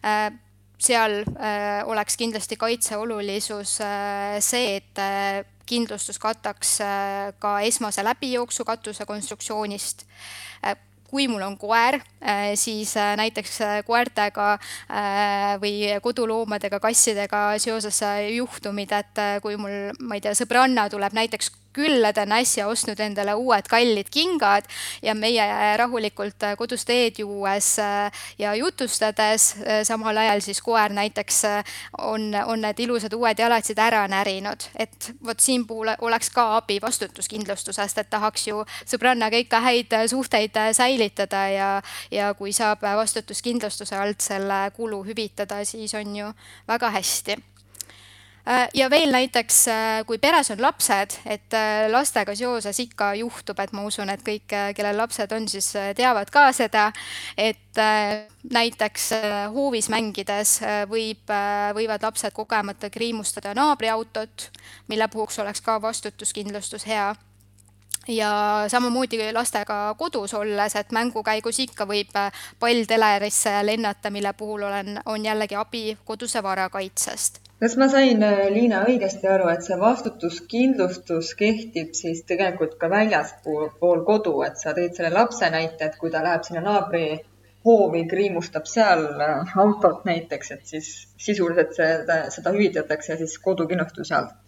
Äh, 0.05 0.31
seal 0.79 1.23
äh, 1.23 1.83
oleks 1.89 2.19
kindlasti 2.21 2.59
kaitse 2.61 2.99
olulisus 3.01 3.79
äh, 3.81 4.39
see, 4.45 4.81
et 4.81 5.47
kindlustus 5.67 6.19
kataks 6.23 6.77
ka 7.43 7.53
esmase 7.67 8.05
läbijooksu 8.07 8.65
katuse 8.65 9.03
konstruktsioonist 9.09 10.05
kui 11.11 11.29
mul 11.31 11.43
on 11.47 11.57
koer, 11.61 12.01
siis 12.59 12.95
näiteks 12.97 13.59
koertega 13.87 14.49
või 15.63 15.93
koduloomadega, 16.03 16.81
kassidega 16.83 17.45
seoses 17.63 18.01
juhtumid, 18.35 18.93
et 18.97 19.23
kui 19.43 19.59
mul, 19.61 19.93
ma 20.01 20.19
ei 20.19 20.25
tea, 20.25 20.35
sõbranna 20.39 20.89
tuleb 20.93 21.15
näiteks 21.17 21.53
külla, 21.77 22.13
ta 22.17 22.25
on 22.27 22.35
äsja 22.39 22.67
ostnud 22.71 23.01
endale 23.03 23.35
uued 23.37 23.69
kallid 23.71 24.09
kingad 24.13 24.67
ja 25.05 25.15
meie 25.15 25.45
rahulikult 25.77 26.47
kodus 26.59 26.87
teed 26.89 27.21
juues 27.21 27.69
äh, 27.83 28.25
ja 28.39 28.55
jutustades, 28.57 29.53
äh, 29.61 29.83
samal 29.85 30.17
ajal 30.17 30.43
siis 30.45 30.61
koer 30.65 30.93
näiteks 30.97 31.45
äh, 31.45 31.75
on, 31.99 32.31
on 32.47 32.65
need 32.65 32.81
ilusad 32.87 33.15
uued 33.17 33.39
jalatsid 33.39 33.79
ära 33.83 34.05
närinud, 34.11 34.69
et 34.79 35.11
vot 35.25 35.41
siin 35.41 35.67
puhul 35.67 35.93
oleks 36.01 36.31
ka 36.35 36.49
abi 36.57 36.79
vastutuskindlustusest, 36.83 38.03
et 38.03 38.11
tahaks 38.11 38.49
ju 38.49 38.63
sõbrannaga 38.85 39.41
ikka 39.43 39.61
häid 39.65 39.99
suhteid 40.11 40.57
säilitada 40.77 41.47
ja, 41.53 41.71
ja 42.11 42.33
kui 42.39 42.55
saab 42.57 42.85
vastutuskindlustuse 42.87 43.97
alt 43.99 44.25
selle 44.25 44.67
kulu 44.77 45.03
hüvitada, 45.07 45.65
siis 45.65 45.95
on 45.95 46.17
ju 46.17 46.33
väga 46.69 46.91
hästi 46.97 47.37
ja 48.75 48.91
veel 48.91 49.11
näiteks, 49.11 49.57
äh, 49.69 50.05
kui 50.07 50.19
peres 50.23 50.51
on 50.55 50.61
lapsed, 50.63 51.19
et 51.27 51.55
äh, 51.55 51.87
lastega 51.91 52.35
seoses 52.39 52.79
ikka 52.81 53.13
juhtub, 53.19 53.59
et 53.59 53.73
ma 53.75 53.83
usun, 53.87 54.11
et 54.13 54.23
kõik, 54.23 54.47
kellel 54.47 54.99
lapsed 55.01 55.33
on, 55.35 55.49
siis 55.51 55.73
teavad 55.99 56.31
ka 56.31 56.47
seda, 56.55 56.91
et 57.37 57.63
näiteks 58.57 59.11
hoovis 59.53 59.91
mängides 59.93 60.55
võib, 60.89 61.29
võivad 61.77 62.07
lapsed 62.07 62.33
kogemata 62.33 62.89
kriimustada 62.91 63.53
naabriautot, 63.59 64.47
mille 64.89 65.09
puhuks 65.13 65.43
oleks 65.45 65.61
ka 65.61 65.77
vastutuskindlustus 65.83 66.87
hea. 66.89 67.11
Ja 68.09 68.31
samamoodi 68.71 69.19
lastega 69.35 69.95
kodus 69.99 70.33
olles, 70.39 70.77
et 70.79 70.93
mängu 70.95 71.25
käigus 71.27 71.59
ikka 71.61 71.85
võib 71.91 72.15
pall 72.61 72.87
telerisse 72.89 73.59
lennata, 73.67 74.15
mille 74.15 74.33
puhul 74.33 74.63
olen, 74.71 75.03
on 75.05 75.27
jällegi 75.27 75.59
abi 75.59 75.99
koduse 76.07 76.43
vara 76.43 76.71
kaitsest 76.71 77.46
kas 77.61 77.77
ma 77.81 77.89
sain, 77.93 78.23
äh, 78.23 78.47
Liina, 78.53 78.83
õigesti 78.91 79.29
aru, 79.33 79.49
et 79.53 79.65
see 79.67 79.79
vastutuskindlustus 79.81 81.33
kehtib 81.41 81.95
siis 81.99 82.23
tegelikult 82.29 82.77
ka 82.81 82.91
väljaspool 82.93 84.05
kodu, 84.11 84.35
et 84.49 84.61
sa 84.61 84.75
tõid 84.77 84.99
selle 84.99 85.13
lapse 85.15 85.51
näite, 85.51 85.89
et 85.89 85.99
kui 86.01 86.13
ta 86.15 86.25
läheb 86.27 86.45
sinna 86.49 86.65
naabri 86.67 87.07
hoovi, 87.67 88.05
kriimustab 88.11 88.69
seal 88.71 89.07
äh, 89.29 89.55
autot 89.65 90.05
näiteks, 90.09 90.51
et 90.57 90.75
siis 90.75 90.91
sisuliselt 91.29 91.73
seda, 91.79 92.25
seda 92.35 92.53
hüvitatakse 92.57 93.17
siis 93.23 93.39
kodukindlustuse 93.49 94.21
alt 94.21 94.43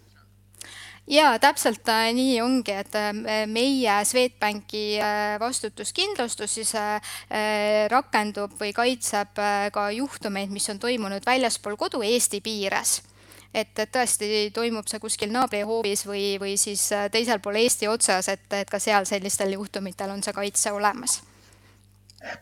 jaa, 1.09 1.33
täpselt 1.41 1.89
äh, 1.89 2.09
nii 2.15 2.39
ongi, 2.43 2.75
et 2.83 2.97
meie 3.49 3.99
Swedbanki 4.05 4.83
vastutuskindlustus 5.41 6.57
siis 6.59 6.73
rakendub 7.89 8.53
või 8.59 8.73
kaitseb 8.75 9.39
ka 9.73 9.85
juhtumeid, 9.95 10.51
mis 10.53 10.69
on 10.69 10.79
toimunud 10.79 11.25
väljaspool 11.25 11.77
kodu 11.79 12.03
Eesti 12.05 12.41
piires. 12.45 12.99
Et, 13.53 13.71
et 13.81 13.89
tõesti 13.89 14.51
toimub 14.53 14.85
see 14.85 15.01
kuskil 15.01 15.31
naabrihoovis 15.33 16.05
või, 16.05 16.37
või 16.37 16.53
siis 16.61 16.83
teisel 17.11 17.41
pool 17.41 17.57
Eesti 17.63 17.89
otsas, 17.89 18.29
et, 18.29 18.45
et 18.53 18.69
ka 18.69 18.77
seal 18.77 19.09
sellistel 19.09 19.57
juhtumitel 19.57 20.13
on 20.13 20.21
see 20.21 20.35
kaitse 20.37 20.71
olemas 20.71 21.17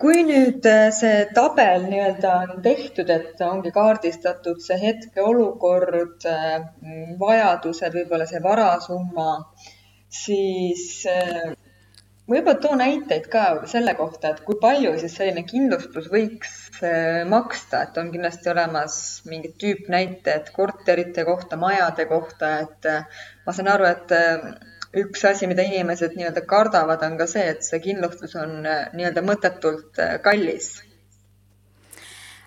kui 0.01 0.23
nüüd 0.25 0.65
äh, 0.69 0.89
see 0.95 1.27
tabel 1.37 1.85
nii-öelda 1.91 2.33
on 2.43 2.63
tehtud, 2.65 3.11
et 3.13 3.41
ongi 3.45 3.71
kaardistatud 3.75 4.61
see 4.63 4.77
hetkeolukord, 4.81 6.25
äh, 6.31 6.65
vajadused, 7.21 7.93
võib-olla 7.99 8.27
see 8.29 8.41
varasumma, 8.43 9.29
siis 10.21 10.87
äh, 11.11 11.51
võib-olla 12.27 12.61
too 12.63 12.79
näiteid 12.79 13.27
ka 13.33 13.43
selle 13.69 13.93
kohta, 13.99 14.33
et 14.33 14.41
kui 14.47 14.57
palju 14.61 14.95
siis 15.01 15.17
selline 15.19 15.45
kindlustus 15.47 16.09
võiks 16.13 16.55
maksta, 17.29 17.85
et 17.87 17.95
on 18.01 18.09
kindlasti 18.13 18.51
olemas 18.51 18.97
mingid 19.29 19.55
tüüpnäited 19.61 20.51
korterite 20.57 21.23
kohta, 21.25 21.57
majade 21.57 22.05
kohta, 22.09 22.51
et 22.65 22.89
ma 23.45 23.55
saan 23.55 23.71
aru, 23.71 23.87
et 23.93 24.13
üks 25.03 25.23
asi, 25.29 25.47
mida 25.51 25.65
inimesed 25.67 26.15
nii-öelda 26.17 26.43
kardavad, 26.49 27.03
on 27.07 27.17
ka 27.19 27.27
see, 27.29 27.45
et 27.53 27.63
see 27.67 27.79
kindlustus 27.83 28.35
on 28.39 28.59
äh, 28.65 28.87
nii-öelda 28.97 29.23
mõttetult 29.25 30.01
äh, 30.03 30.17
kallis 30.25 30.75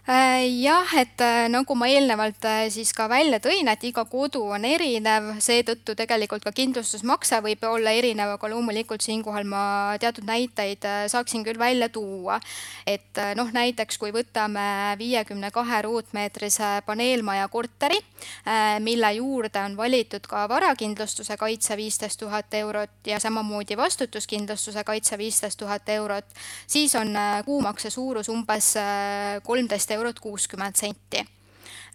jah, 0.07 0.89
et 0.97 1.21
äh, 1.21 1.47
nagu 1.53 1.75
ma 1.77 1.87
eelnevalt 1.91 2.45
äh, 2.49 2.71
siis 2.73 2.93
ka 2.97 3.05
välja 3.09 3.37
tõin, 3.41 3.69
et 3.69 3.83
iga 3.85 4.07
kodu 4.09 4.41
on 4.55 4.65
erinev, 4.65 5.35
seetõttu 5.45 5.95
tegelikult 5.95 6.45
ka 6.45 6.53
kindlustusmakse 6.57 7.43
võib 7.45 7.63
olla 7.69 7.93
erinev, 7.93 8.33
aga 8.35 8.49
loomulikult 8.49 9.05
siinkohal 9.05 9.45
ma 9.45 9.97
teatud 10.01 10.25
näiteid 10.25 10.87
saaksin 11.13 11.45
küll 11.45 11.59
välja 11.61 11.91
tuua. 11.93 12.41
et 12.87 13.19
noh, 13.37 13.51
näiteks 13.53 13.99
kui 13.99 14.11
võtame 14.13 14.97
viiekümne 14.99 15.51
kahe 15.51 15.83
ruutmeetrise 15.83 16.83
paneelmaja 16.87 17.49
korteri, 17.49 17.99
mille 18.81 19.13
juurde 19.15 19.61
on 19.61 19.77
valitud 19.77 20.25
ka 20.27 20.47
varakindlustuse 20.49 21.37
kaitse 21.37 21.77
viisteist 21.77 22.19
tuhat 22.21 22.55
eurot 22.55 23.07
ja 23.07 23.21
samamoodi 23.21 23.77
vastutuskindlustuse 23.77 24.85
kaitse 24.85 25.19
viisteist 25.19 25.59
tuhat 25.59 25.89
eurot, 25.89 26.25
siis 26.67 26.95
on 26.95 27.13
kuumakse 27.45 27.91
suurus 27.91 28.29
umbes 28.29 28.75
kolmteist 29.45 29.90
eurot 29.91 30.11
eurot 30.11 30.21
kuuskümmend 30.21 30.77
senti. 30.77 31.25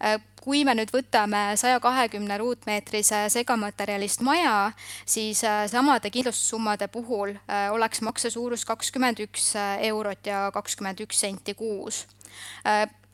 Äh, 0.04 0.20
kui 0.42 0.62
me 0.64 0.74
nüüd 0.76 0.92
võtame 0.94 1.56
saja 1.58 1.80
kahekümne 1.82 2.36
ruutmeetrise 2.38 3.26
segamaterjalist 3.32 4.22
maja, 4.24 4.72
siis 5.08 5.42
äh, 5.44 5.64
samade 5.70 6.10
kindlustussummade 6.12 6.88
puhul 6.92 7.34
äh, 7.36 7.70
oleks 7.72 8.02
makse 8.04 8.30
suurus 8.30 8.64
kakskümmend 8.68 9.24
üks 9.24 9.54
eurot 9.88 10.28
ja 10.28 10.50
kakskümmend 10.54 11.00
üks 11.06 11.20
senti 11.24 11.56
kuus 11.56 12.04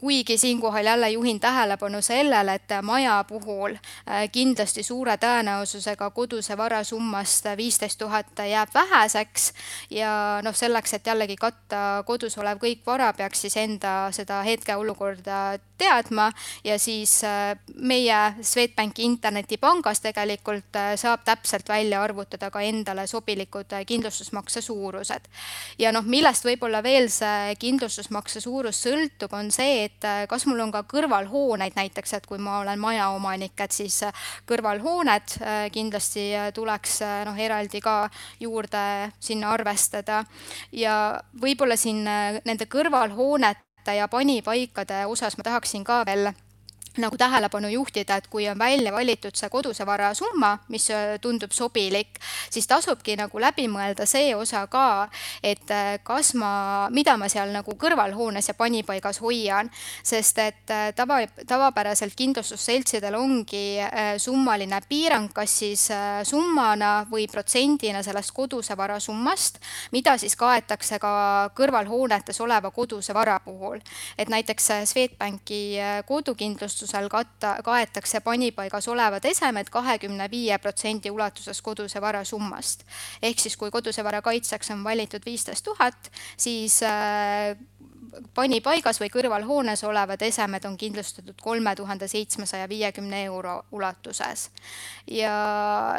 kuigi 0.02 0.38
siinkohal 0.38 0.87
jälle 0.87 1.11
juhin 1.11 1.40
tähelepanu 1.40 2.02
sellele, 2.02 2.54
et 2.54 2.75
maja 2.82 3.25
puhul 3.28 3.75
äh, 3.75 4.26
kindlasti 4.32 4.82
suure 4.82 5.14
tõenäosusega 5.14 6.09
koduse 6.11 6.56
vara 6.59 6.80
summast 6.85 7.47
viisteist 7.56 7.99
tuhat 7.99 8.42
jääb 8.50 8.75
väheseks 8.75 9.52
ja 9.90 10.40
noh, 10.42 10.56
selleks, 10.59 10.94
et 10.99 11.06
jällegi 11.06 11.37
katta 11.38 12.02
kodus 12.06 12.35
olev 12.38 12.59
kõik 12.59 12.82
vara, 12.87 13.12
peaks 13.14 13.44
siis 13.47 13.56
enda 13.62 13.92
seda 14.11 14.40
hetkeolukorda 14.42 15.38
teadma 15.78 16.32
ja 16.64 16.78
siis 16.82 17.21
äh, 17.25 17.54
meie 17.75 18.18
Swedbanki 18.42 19.06
internetipangas 19.06 20.02
tegelikult 20.02 20.76
äh, 20.82 20.97
saab 20.99 21.23
täpselt 21.25 21.68
välja 21.68 22.02
arvutada 22.02 22.50
ka 22.50 22.61
endale 22.66 23.06
sobilikud 23.06 23.71
kindlustusmakse 23.87 24.61
suurused. 24.66 25.30
ja 25.78 25.94
noh, 25.94 26.02
millest 26.02 26.50
võib-olla 26.50 26.82
veel 26.82 27.06
see 27.06 27.54
kindlustusmakse 27.62 28.42
suurus 28.42 28.82
sõltub, 28.82 29.30
on 29.38 29.54
see, 29.54 29.85
et 29.87 29.91
et 29.92 30.04
äh, 30.08 30.26
kas 30.28 30.46
mul 30.49 30.61
on 30.64 30.72
ka 30.72 30.82
kõrvalhooneid 30.88 31.76
näiteks, 31.76 32.16
et 32.18 32.26
kui 32.26 32.40
ma 32.42 32.58
olen 32.62 32.80
majaomanik, 32.80 33.54
et 33.61 33.75
siis 33.75 34.02
äh, 34.06 34.28
kõrvalhooned 34.49 35.37
äh, 35.40 35.66
kindlasti 35.75 36.30
tuleks 36.54 37.00
noh, 37.28 37.38
eraldi 37.38 37.80
ka 37.82 37.96
juurde 38.40 39.12
sinna 39.20 39.52
arvestada. 39.52 40.23
Ja 40.73 41.21
võib-olla 41.40 41.76
siin 41.76 42.04
nende 42.04 42.69
kõrvalhoonete 42.71 43.99
ja 43.99 44.08
panipaikade 44.08 45.04
osas 45.10 45.36
ma 45.38 45.47
tahaksin 45.47 45.84
ka 45.84 46.02
veel 46.06 46.32
nagu 47.00 47.17
tähelepanu 47.17 47.69
juhtida, 47.73 48.17
et 48.17 48.26
kui 48.28 48.45
on 48.49 48.59
välja 48.59 48.93
valitud 48.93 49.37
see 49.37 49.49
koduse 49.52 49.87
vara 49.89 50.11
summa, 50.15 50.59
mis 50.69 50.91
äh, 50.93 51.17
tundub 51.21 51.52
sobilik, 51.57 52.19
siis 52.52 52.67
tasubki 52.69 53.15
nagu 53.17 53.41
läbi 53.41 53.65
mõelda 53.73 54.05
see 54.09 54.35
osa 54.37 54.67
ka, 54.69 55.09
et 55.43 55.71
äh, 55.73 55.95
kas 56.05 56.35
ma, 56.37 56.89
mida 56.93 57.17
ma 57.17 57.31
seal 57.33 57.52
nagu 57.55 57.76
kõrvalhoones 57.81 58.50
ja 58.50 58.55
panipaigas 58.59 59.23
hoian, 59.25 59.71
sest 60.05 60.43
et 60.45 60.73
äh, 60.75 60.91
tava, 60.97 61.23
tavapäraselt 61.49 62.17
kindlustusseltsidel 62.17 63.17
ongi 63.17 63.81
summaline 64.21 64.81
piirang, 64.89 65.31
kas 65.33 65.52
siis 65.63 65.87
summana 66.28 67.07
või 67.11 67.25
protsendina 67.31 68.02
sellest 68.05 68.33
koduse 68.37 68.76
vara 68.76 68.99
summast, 69.00 69.59
mida 69.93 70.15
siis 70.21 70.37
kaetakse 70.37 70.99
ka 71.02 71.13
kõrvalhoonetes 71.57 72.41
oleva 72.45 72.71
koduse 72.71 73.15
vara 73.15 73.39
puhul. 73.45 73.81
et 74.19 74.28
näiteks 74.28 74.71
Swedbanki 74.93 75.78
kodukindlustus 76.07 76.81
kindlustusel 76.82 77.08
katta, 77.08 77.62
kaetakse 77.64 78.21
panipaigas 78.21 78.88
olevad 78.88 79.25
esemed 79.25 79.71
kahekümne 79.71 80.28
viie 80.30 80.58
protsendi 80.58 81.10
ulatuses 81.10 81.62
koduse 81.62 82.00
vara 82.00 82.25
summast. 82.25 82.84
ehk 83.23 83.38
siis, 83.38 83.56
kui 83.56 83.71
koduse 83.71 84.04
vara 84.04 84.23
kaitseks 84.23 84.71
on 84.71 84.84
valitud 84.84 85.23
viisteist 85.25 85.64
tuhat, 85.64 86.10
siis 86.36 86.80
äh, 88.12 88.22
panipaigas 88.34 89.00
või 89.00 89.10
kõrvalhoones 89.12 89.84
olevad 89.88 90.22
esemed 90.22 90.64
on 90.68 90.76
kindlustatud 90.78 91.38
kolme 91.42 91.75
tuhande 91.76 92.08
seitsmesaja 92.08 92.68
viiekümne 92.68 93.25
euro 93.25 93.62
ulatuses. 93.72 94.50
ja, 95.06 95.34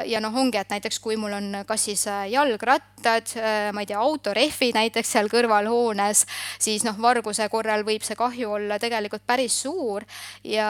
ja 0.06 0.20
noh, 0.24 0.36
ongi, 0.36 0.58
et 0.58 0.70
näiteks 0.70 1.00
kui 1.00 1.18
mul 1.20 1.34
on 1.34 1.64
kas 1.68 1.86
siis 1.90 2.08
äh, 2.08 2.30
jalgrattad, 2.32 3.36
äh, 3.38 3.72
ma 3.74 3.84
ei 3.84 3.90
tea, 3.90 4.00
autorehvid 4.00 4.78
näiteks 4.78 5.12
seal 5.18 5.30
kõrvalhoones, 5.32 6.26
siis 6.60 6.86
noh, 6.88 6.98
varguse 7.02 7.50
korral 7.50 7.86
võib 7.86 8.04
see 8.04 8.16
kahju 8.20 8.56
olla 8.58 8.80
tegelikult 8.80 9.26
päris 9.28 9.62
suur 9.66 10.06
ja, 10.44 10.70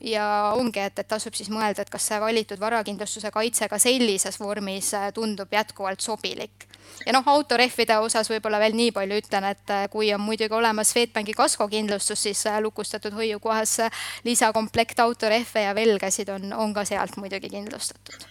ja 0.00 0.28
ongi, 0.56 0.80
et, 0.80 0.98
et 0.98 1.08
tasub 1.08 1.34
siis 1.34 1.50
mõelda, 1.52 1.82
et 1.82 1.92
kas 1.92 2.10
see 2.10 2.20
valitud 2.20 2.60
varakindlustuse 2.60 3.30
kaitse 3.34 3.68
ka 3.68 3.78
sellises 3.78 4.40
vormis 4.40 4.94
äh, 4.94 5.10
tundub 5.14 5.52
jätkuvalt 5.52 6.00
sobilik 6.00 6.68
ja 7.06 7.14
noh, 7.14 7.26
autorehvide 7.34 7.98
osas 8.02 8.30
võib-olla 8.32 8.60
veel 8.62 8.76
nii 8.76 8.92
palju 8.96 9.20
ütlen, 9.22 9.48
et 9.52 9.72
äh, 9.72 9.86
kui 9.92 10.10
on 10.14 10.22
muidugi 10.24 10.56
olemas 10.56 10.94
Swedbanki 10.94 11.34
kaskokindlustus, 11.36 12.22
siis 12.28 12.44
äh, 12.50 12.60
lukustatud 12.64 13.16
hoiukohas 13.16 13.78
äh, 13.86 14.04
lisakomplekt 14.24 15.00
autorehve 15.04 15.66
ja 15.66 15.74
velgasid 15.76 16.32
on, 16.34 16.52
on 16.52 16.74
ka 16.76 16.86
sealt 16.88 17.18
muidugi 17.20 17.52
kindlustatud. 17.52 18.30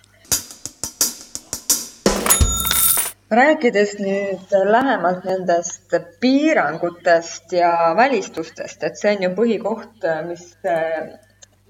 Rääkides 3.34 3.96
nüüd 3.98 4.52
lähemalt 4.70 5.24
nendest 5.26 5.94
piirangutest 6.22 7.56
ja 7.58 7.72
välistustest, 7.98 8.84
et 8.86 9.00
see 9.00 9.16
on 9.16 9.24
ju 9.26 9.30
põhikoht, 9.40 10.06
mis 10.28 10.44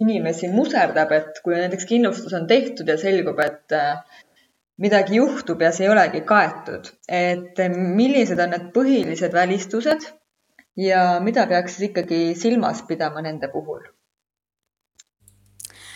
inimesi 0.04 0.50
muserdab, 0.52 1.14
et 1.16 1.40
kui 1.46 1.56
näiteks 1.56 1.88
kindlustus 1.88 2.36
on 2.36 2.50
tehtud 2.52 2.92
ja 2.92 2.98
selgub, 3.00 3.40
et 3.40 3.78
midagi 4.82 5.20
juhtub 5.20 5.62
ja 5.62 5.72
see 5.72 5.86
ei 5.88 5.92
olegi 5.94 6.22
kaetud, 6.28 6.90
et 7.08 7.60
millised 7.74 8.40
on 8.40 8.54
need 8.56 8.70
põhilised 8.76 9.34
välistused 9.34 10.08
ja 10.80 11.04
mida 11.24 11.46
peaks 11.48 11.78
siis 11.78 11.92
ikkagi 11.92 12.22
silmas 12.40 12.82
pidama 12.88 13.22
nende 13.22 13.50
puhul? 13.54 13.84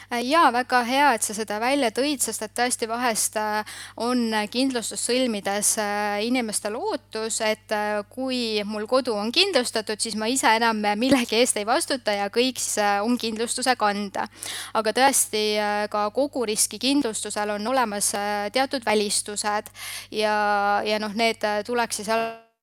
Äh, 0.08 0.22
jaa, 0.24 0.54
väga 0.56 0.80
hea, 0.88 1.08
et 1.17 1.26
sa 1.26 1.34
seda 1.36 1.58
välja 1.60 1.89
tõid, 1.91 2.22
sest 2.24 2.46
et 2.46 2.54
tõesti 2.56 2.88
vahest 2.88 3.36
äh, 3.41 3.74
on 4.00 4.32
kindlustust 4.48 5.04
sõlmides 5.04 5.74
äh, 5.84 6.22
inimestel 6.24 6.78
ootus, 6.80 7.41
et 7.43 7.76
kui 8.13 8.63
mul 8.63 8.88
kodu 8.88 9.17
on 9.20 9.34
kindlustatud, 9.36 10.00
siis 10.00 10.15
ma 10.15 10.32
ise 10.32 10.54
enam 10.56 10.80
millegi 10.96 11.41
eest 11.41 11.60
ei 11.60 11.67
vastuta 11.67 12.15
ja 12.15 12.32
kõik 12.32 12.56
siis 12.56 12.80
on 13.04 13.20
kindlustuse 13.20 13.76
kanda. 13.76 14.30
aga 14.80 14.96
tõesti 14.96 15.43
ka 15.91 16.08
koguriski 16.15 16.80
kindlustusel 16.80 17.58
on 17.58 17.67
olemas 17.67 18.13
teatud 18.56 18.88
välistused 18.88 19.72
ja, 20.12 20.36
ja 20.88 21.04
noh, 21.04 21.12
need 21.20 21.43
tuleks 21.67 22.00
siis 22.00 22.13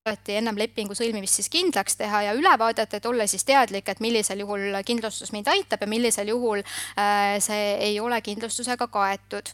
alati 0.05 0.35
ennem 0.37 0.59
lepingu 0.61 0.93
sõlmimist 0.93 1.39
siis 1.39 1.47
kindlaks 1.49 1.97
teha 1.97 2.19
ja 2.27 2.33
üle 2.37 2.51
vaadata, 2.61 2.99
et 2.99 3.07
olla 3.09 3.25
siis 3.25 3.47
teadlik, 3.49 3.87
et 3.89 4.03
millisel 4.05 4.43
juhul 4.43 4.77
kindlustus 4.85 5.33
mind 5.33 5.49
aitab 5.49 5.81
ja 5.81 5.89
millisel 5.89 6.29
juhul 6.29 6.61
äh, 6.61 7.39
see 7.41 7.71
ei 7.87 7.97
ole 8.05 8.19
kindlustusega 8.21 8.91
kaetud 8.93 9.49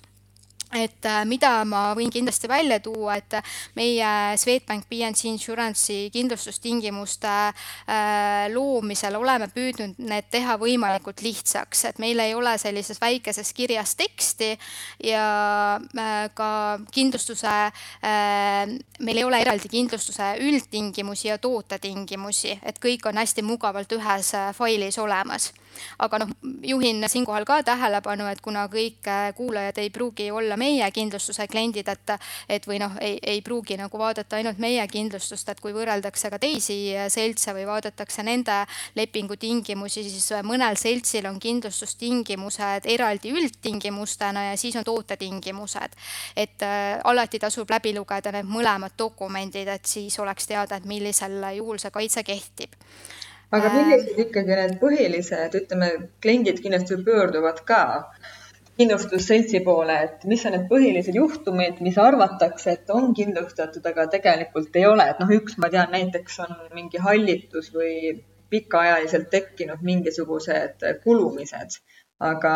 et 0.72 1.06
äh, 1.08 1.22
mida 1.26 1.64
ma 1.66 1.90
võin 1.98 2.10
kindlasti 2.12 2.48
välja 2.50 2.78
tuua, 2.82 3.16
et 3.18 3.36
meie 3.78 4.10
Swedbank 4.38 4.86
PNC 4.90 5.26
Insurance'i 5.30 6.10
kindlustustingimuste 6.14 7.32
äh, 7.50 8.46
loomisel 8.54 9.18
oleme 9.18 9.50
püüdnud 9.50 9.98
need 9.98 10.30
teha 10.30 10.56
võimalikult 10.60 11.24
lihtsaks, 11.26 11.84
et 11.90 12.02
meil 12.02 12.22
ei 12.22 12.34
ole 12.38 12.56
sellises 12.62 13.00
väikeses 13.02 13.52
kirjas 13.56 13.96
teksti 13.98 14.52
ja 15.10 15.24
äh, 15.76 16.28
ka 16.34 16.50
kindlustuse, 16.94 17.56
meil 19.00 19.18
ei 19.18 19.24
ole 19.24 19.40
eraldi 19.42 19.68
kindlustuse 19.70 20.32
üldtingimusi 20.44 21.28
ja 21.28 21.38
tootetingimusi, 21.42 22.58
et 22.62 22.78
kõik 22.82 23.08
on 23.10 23.18
hästi 23.20 23.42
mugavalt 23.46 23.92
ühes 23.96 24.32
failis 24.56 24.98
olemas 25.02 25.50
aga 25.98 26.18
noh, 26.22 26.32
juhin 26.66 27.04
siinkohal 27.08 27.44
ka 27.48 27.60
tähelepanu, 27.62 28.26
et 28.30 28.40
kuna 28.40 28.66
kõik 28.72 29.08
kuulajad 29.36 29.78
ei 29.78 29.90
pruugi 29.90 30.30
olla 30.30 30.56
meie 30.60 30.90
kindlustuse 30.90 31.46
kliendid, 31.50 31.88
et, 31.88 32.14
et 32.48 32.66
või 32.68 32.80
noh, 32.82 32.96
ei, 33.00 33.18
ei 33.22 33.42
pruugi 33.42 33.76
nagu 33.80 33.98
vaadata 33.98 34.36
ainult 34.36 34.58
meie 34.58 34.86
kindlustust, 34.88 35.48
et 35.48 35.60
kui 35.60 35.74
võrreldakse 35.76 36.30
ka 36.30 36.38
teisi 36.38 36.78
seltse 37.08 37.54
või 37.56 37.66
vaadatakse 37.68 38.24
nende 38.26 38.62
lepingutingimusi, 38.96 40.04
siis 40.08 40.30
mõnel 40.46 40.78
seltsil 40.80 41.26
on 41.30 41.38
kindlustustingimused 41.40 42.88
eraldi 42.90 43.34
üldtingimustena 43.34 44.50
ja 44.50 44.56
siis 44.60 44.76
on 44.76 44.84
tootetingimused. 44.84 45.96
et 46.36 46.62
äh, 46.62 47.00
alati 47.04 47.38
tasub 47.38 47.70
läbi 47.70 47.94
lugeda 47.94 48.32
need 48.32 48.48
mõlemad 48.48 48.96
dokumendid, 48.98 49.68
et 49.68 49.86
siis 49.86 50.18
oleks 50.18 50.46
teada, 50.46 50.76
et 50.76 50.84
millisel 50.84 51.42
juhul 51.56 51.78
see 51.78 51.90
kaitse 51.90 52.22
kehtib 52.24 52.76
aga 53.50 53.70
äh. 53.70 53.76
millised 53.78 54.20
ikkagi 54.26 54.58
need 54.60 54.76
põhilised, 54.82 55.56
ütleme, 55.62 55.90
kliendid 56.24 56.62
kindlasti 56.64 57.00
pöörduvad 57.06 57.64
ka 57.68 57.82
kindlustusseltsi 58.80 59.60
poole, 59.64 59.96
et 60.06 60.24
mis 60.30 60.44
on 60.48 60.54
need 60.56 60.66
põhilised 60.70 61.16
juhtumid, 61.18 61.80
mis 61.84 61.98
arvatakse, 62.00 62.76
et 62.78 62.92
on 62.94 63.12
kindlustatud, 63.16 63.84
aga 63.90 64.06
tegelikult 64.14 64.76
ei 64.80 64.86
ole, 64.88 65.04
et 65.12 65.20
noh, 65.20 65.32
üks 65.36 65.58
ma 65.60 65.68
tean 65.72 65.92
näiteks 65.92 66.38
on 66.46 66.54
mingi 66.76 67.02
hallitus 67.06 67.68
või 67.74 68.14
pikaajaliselt 68.50 69.28
tekkinud 69.30 69.82
mingisugused 69.86 70.86
kulumised, 71.04 71.76
aga 72.30 72.54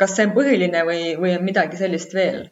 kas 0.00 0.14
see 0.16 0.28
on 0.28 0.36
põhiline 0.38 0.84
või, 0.88 1.02
või 1.20 1.34
on 1.40 1.44
midagi 1.48 1.80
sellist 1.80 2.14
veel? 2.16 2.46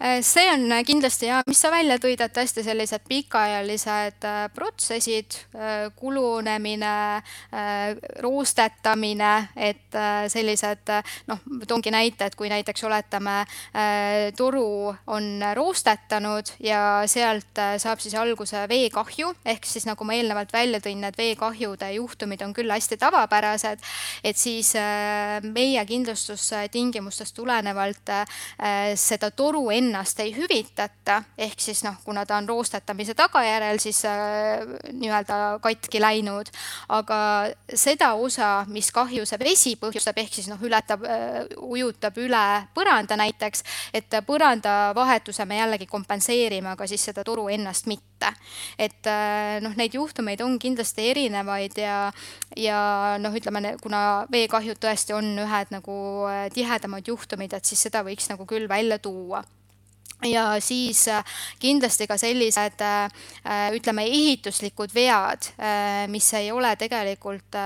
Äh, 0.00 0.22
see 0.22 0.46
on 0.52 0.70
kindlasti 0.86 1.26
hea, 1.26 1.40
mis 1.50 1.58
sa 1.58 1.72
välja 1.74 1.96
tõid, 1.98 2.20
et 2.22 2.36
hästi 2.38 2.62
sellised 2.62 3.02
pikaajalised 3.10 4.26
äh, 4.28 4.36
protsessid, 4.54 5.34
äh, 5.58 5.88
kulunemine, 5.98 6.92
roostetamine, 8.22 9.30
et 9.56 9.96
sellised 10.30 10.90
noh, 11.26 11.40
toongi 11.66 11.90
näite, 11.90 12.28
et 12.28 12.36
kui 12.38 12.50
näiteks 12.50 12.84
oletame, 12.86 13.36
toru 14.36 14.92
on 15.10 15.26
roostetanud 15.56 16.52
ja 16.62 16.80
sealt 17.10 17.58
saab 17.80 18.02
siis 18.02 18.14
alguse 18.18 18.62
veekahju, 18.70 19.32
ehk 19.48 19.66
siis 19.66 19.86
nagu 19.88 20.06
ma 20.06 20.16
eelnevalt 20.18 20.52
välja 20.54 20.80
tõin, 20.84 21.00
need 21.02 21.18
veekahjude 21.18 21.90
juhtumid 21.96 22.44
on 22.46 22.54
küll 22.56 22.70
hästi 22.72 22.98
tavapärased, 23.00 23.82
et 24.22 24.38
siis 24.38 24.74
meie 25.48 25.84
kindlustustingimustest 25.88 27.36
tulenevalt 27.38 28.14
seda 29.08 29.32
toru 29.34 29.68
enne 29.74 29.87
ennast 29.88 30.20
ei 30.20 30.34
hüvitata, 30.36 31.22
ehk 31.38 31.60
siis 31.62 31.80
noh, 31.86 31.96
kuna 32.04 32.24
ta 32.28 32.36
on 32.38 32.48
roostetamise 32.48 33.14
tagajärjel 33.18 33.80
siis 33.80 34.02
äh, 34.08 34.60
nii-öelda 34.92 35.58
katki 35.64 36.00
läinud, 36.02 36.50
aga 36.92 37.18
seda 37.74 38.12
osa, 38.20 38.66
mis 38.68 38.90
kahju 38.94 39.24
see 39.28 39.40
vesi 39.42 39.74
põhjustab, 39.80 40.20
ehk 40.20 40.38
siis 40.38 40.50
noh, 40.50 40.60
ületab 40.64 41.04
äh,, 41.08 41.40
ujutab 41.56 42.18
üle 42.20 42.44
põranda 42.76 43.16
näiteks, 43.18 43.64
et 43.96 44.18
põranda 44.26 44.92
vahetuse 44.96 45.46
me 45.48 45.60
jällegi 45.60 45.88
kompenseerime, 45.90 46.74
aga 46.74 46.88
siis 46.90 47.08
seda 47.10 47.24
toru 47.26 47.48
ennast 47.52 47.88
mitte. 47.88 48.32
Et 48.78 49.06
äh, 49.08 49.58
noh, 49.64 49.76
neid 49.78 49.94
juhtumeid 49.96 50.42
on 50.44 50.58
kindlasti 50.60 51.08
erinevaid 51.12 51.78
ja, 51.80 51.98
ja 52.56 52.80
noh, 53.22 53.34
ütleme, 53.34 53.76
kuna 53.82 54.26
veekahjud 54.32 54.80
tõesti 54.82 55.16
on 55.16 55.32
ühed 55.44 55.72
nagu 55.74 56.00
äh, 56.28 56.48
tihedamad 56.54 57.08
juhtumid, 57.08 57.54
et 57.56 57.68
siis 57.68 57.88
seda 57.88 58.04
võiks 58.06 58.28
nagu 58.32 58.46
küll 58.48 58.68
välja 58.68 58.98
tuua 59.02 59.44
ja 60.26 60.60
siis 60.60 61.08
äh, 61.08 61.24
kindlasti 61.58 62.06
ka 62.06 62.16
sellised 62.18 62.80
äh, 62.82 63.04
äh, 63.44 63.68
ütleme, 63.76 64.02
ehituslikud 64.08 64.94
vead, 64.94 65.50
mis 66.10 66.26
ei 66.34 66.50
ole 66.52 66.70
tegelikult, 66.78 67.56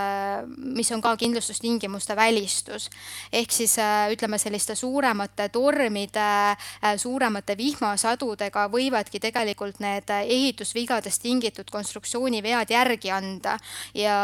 mis 0.56 0.90
on 0.92 1.00
ka 1.02 1.14
kindlustustingimuste 1.16 2.16
välistus. 2.16 2.90
ehk 3.32 3.52
siis 3.52 3.76
ütleme, 4.12 4.38
selliste 4.38 4.74
suuremate 4.74 5.48
tormide, 5.48 6.56
suuremate 6.96 7.56
vihmasadudega 7.56 8.66
võivadki 8.72 9.20
tegelikult 9.20 9.80
need 9.80 10.10
ehitusvigadest 10.10 11.22
tingitud 11.22 11.70
konstruktsioonivead 11.70 12.70
järgi 12.70 13.10
anda 13.10 13.56
ja 13.94 14.18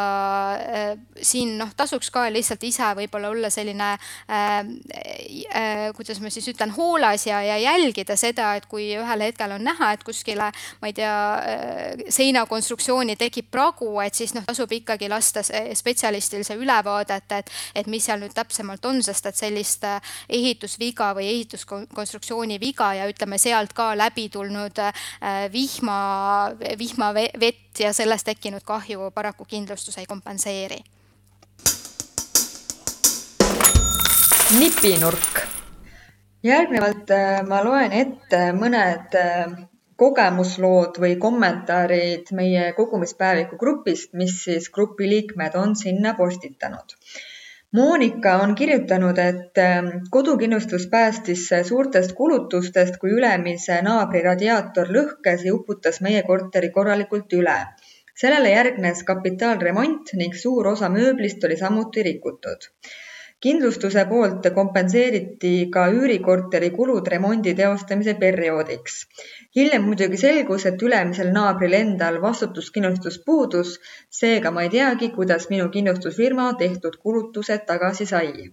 siin 1.22 1.56
noh, 1.58 1.72
tasuks 1.76 2.10
ka 2.10 2.26
lihtsalt 2.32 2.64
ise 2.68 2.90
võib-olla 2.98 3.32
olla 3.32 3.50
selline 3.52 3.90
äh,, 3.94 4.58
äh, 5.54 5.84
kuidas 5.96 6.20
ma 6.20 6.32
siis 6.32 6.48
ütlen, 6.52 6.72
hoolas 6.76 7.26
ja, 7.26 7.40
ja 7.42 7.58
jälgida 7.62 8.17
seda, 8.18 8.52
et 8.58 8.66
kui 8.70 8.90
ühel 8.98 9.24
hetkel 9.24 9.54
on 9.54 9.64
näha, 9.64 9.92
et 9.94 10.04
kuskile, 10.06 10.50
ma 10.82 10.90
ei 10.90 10.96
tea, 10.96 11.14
äh, 11.38 12.04
seinakonstruktsiooni 12.14 13.16
tekib 13.20 13.50
pragu, 13.54 13.90
et 14.04 14.18
siis 14.18 14.34
noh, 14.36 14.46
tasub 14.48 14.72
ikkagi 14.74 15.08
lasta 15.10 15.44
spetsialistil 15.46 16.44
see 16.46 16.58
üle 16.58 16.78
vaadata, 16.84 17.40
et, 17.42 17.52
et 17.78 17.90
mis 17.90 18.04
seal 18.04 18.20
nüüd 18.22 18.34
täpsemalt 18.36 18.84
on, 18.90 19.02
sest 19.04 19.30
et 19.30 19.38
sellist 19.38 19.86
äh, 19.88 20.12
ehitusviga 20.28 21.12
või 21.16 21.30
ehituskonstruktsiooni 21.32 22.60
viga 22.62 22.92
ja 22.98 23.08
ütleme 23.10 23.38
sealt 23.40 23.74
ka 23.76 23.92
läbi 23.98 24.28
tulnud 24.32 24.82
äh, 24.82 24.92
vihma, 25.52 25.98
vihmavett 26.78 27.82
ja 27.82 27.92
sellest 27.96 28.28
tekkinud 28.28 28.64
kahju 28.66 29.10
paraku 29.14 29.46
kindlustus 29.48 29.98
ei 29.98 30.06
kompenseeri. 30.06 30.82
Nipinurk 34.58 35.57
järgnevalt 36.48 37.10
äh, 37.14 37.40
ma 37.48 37.60
loen 37.64 37.94
ette 37.96 38.40
mõned 38.56 39.16
äh, 39.18 39.54
kogemuslood 39.98 41.00
või 41.02 41.16
kommentaarid 41.20 42.30
meie 42.38 42.68
kogumispäeviku 42.76 43.58
grupist, 43.60 44.12
mis 44.20 44.36
siis 44.44 44.68
grupi 44.74 45.08
liikmed 45.10 45.56
on 45.62 45.74
sinna 45.76 46.14
postitanud. 46.18 46.94
Monika 47.76 48.38
on 48.44 48.54
kirjutanud, 48.56 49.18
et 49.20 49.60
äh, 49.64 49.90
kodukindlustus 50.14 50.86
päästis 50.92 51.48
suurtest 51.70 52.14
kulutustest, 52.20 52.96
kui 53.02 53.12
ülemise 53.18 53.80
naabri 53.84 54.22
radiaator 54.24 54.94
lõhkes 54.98 55.44
ja 55.48 55.56
uputas 55.58 56.00
meie 56.06 56.22
korteri 56.30 56.72
korralikult 56.78 57.38
üle. 57.42 57.58
sellele 58.18 58.50
järgnes 58.50 59.04
kapitaalremont 59.06 60.10
ning 60.20 60.34
suur 60.34 60.66
osa 60.66 60.88
mööblist 60.90 61.44
oli 61.46 61.56
samuti 61.56 62.02
rikutud 62.02 62.64
kindlustuse 63.44 64.02
poolt 64.10 64.46
kompenseeriti 64.54 65.52
ka 65.74 65.84
üürikorteri 65.94 66.70
kulud 66.78 67.08
remondi 67.12 67.54
teostamise 67.60 68.14
perioodiks. 68.22 68.96
hiljem 69.56 69.84
muidugi 69.88 70.18
selgus, 70.22 70.66
et 70.70 70.82
ülemisel 70.82 71.30
naabril 71.36 71.76
endal 71.78 72.18
vastutuskindlustus 72.22 73.18
puudus, 73.26 73.76
seega 74.20 74.50
ma 74.50 74.64
ei 74.66 74.72
teagi, 74.74 75.10
kuidas 75.18 75.48
minu 75.50 75.68
kindlustusfirma 75.76 76.48
tehtud 76.62 76.98
kulutused 77.02 77.66
tagasi 77.66 78.06
sai. 78.06 78.50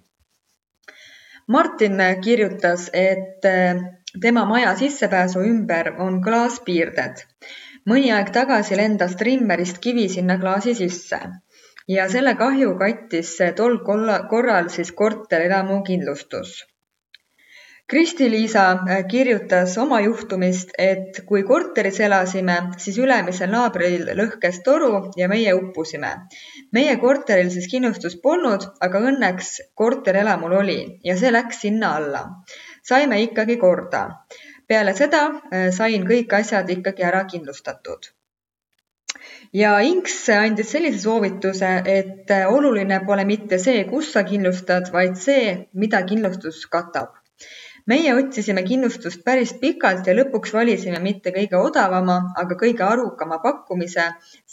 Martin 1.47 2.01
kirjutas, 2.21 2.89
et 2.93 3.45
eh, 3.45 3.81
tema 4.21 4.45
maja 4.45 4.75
sissepääsu 4.75 5.41
ümber 5.49 5.93
on 6.07 6.21
klaaspiirded. 6.21 7.25
mõni 7.89 8.13
aeg 8.13 8.29
tagasi 8.37 8.77
lendas 8.77 9.15
trimmerist 9.15 9.77
kivi 9.77 10.07
sinna 10.09 10.39
klaasi 10.41 10.73
sisse 10.75 11.19
ja 11.87 12.05
selle 12.09 12.35
kahju 12.35 12.75
kattis 12.77 13.35
tol 13.57 13.75
korral 14.29 14.69
siis 14.69 14.91
korterelamu 14.91 15.83
kindlustus. 15.83 16.63
Kristi-Liisa 17.87 18.61
äh, 18.71 19.03
kirjutas 19.07 19.77
oma 19.77 19.99
juhtumist, 20.01 20.71
et 20.77 21.19
kui 21.29 21.43
korteris 21.45 21.99
elasime, 22.07 22.55
siis 22.81 22.97
ülemisel 22.97 23.51
naabril 23.53 24.09
lõhkes 24.21 24.57
toru 24.65 25.11
ja 25.21 25.27
meie 25.29 25.53
uppusime. 25.53 26.15
meie 26.73 26.97
korteril 26.97 27.53
siis 27.53 27.69
kindlustust 27.69 28.23
polnud, 28.23 28.65
aga 28.81 29.03
õnneks 29.11 29.53
korterelamul 29.75 30.57
oli 30.63 30.79
ja 31.03 31.17
see 31.21 31.31
läks 31.37 31.61
sinna 31.67 31.93
alla. 32.01 32.25
saime 32.81 33.21
ikkagi 33.21 33.57
korda. 33.61 34.03
peale 34.67 34.97
seda 34.97 35.23
äh, 35.29 35.69
sain 35.69 36.09
kõik 36.09 36.33
asjad 36.41 36.69
ikkagi 36.79 37.05
ära 37.13 37.25
kindlustatud 37.29 38.14
ja 39.55 39.75
Inks 39.79 40.17
andis 40.35 40.71
sellise 40.73 40.99
soovituse, 41.05 41.69
et 41.87 42.31
oluline 42.49 42.99
pole 43.07 43.23
mitte 43.27 43.59
see, 43.61 43.83
kus 43.89 44.11
sa 44.15 44.25
kindlustad, 44.27 44.89
vaid 44.93 45.15
see, 45.21 45.53
mida 45.73 46.03
kindlustus 46.07 46.65
katab. 46.71 47.21
meie 47.85 48.15
otsisime 48.17 48.63
kindlustust 48.65 49.19
päris 49.25 49.51
pikalt 49.61 50.07
ja 50.09 50.15
lõpuks 50.17 50.55
valisime 50.55 50.97
mitte 51.03 51.29
kõige 51.35 51.59
odavama, 51.61 52.15
aga 52.41 52.57
kõige 52.57 52.81
arukama 52.81 53.37
pakkumise, 53.43 54.07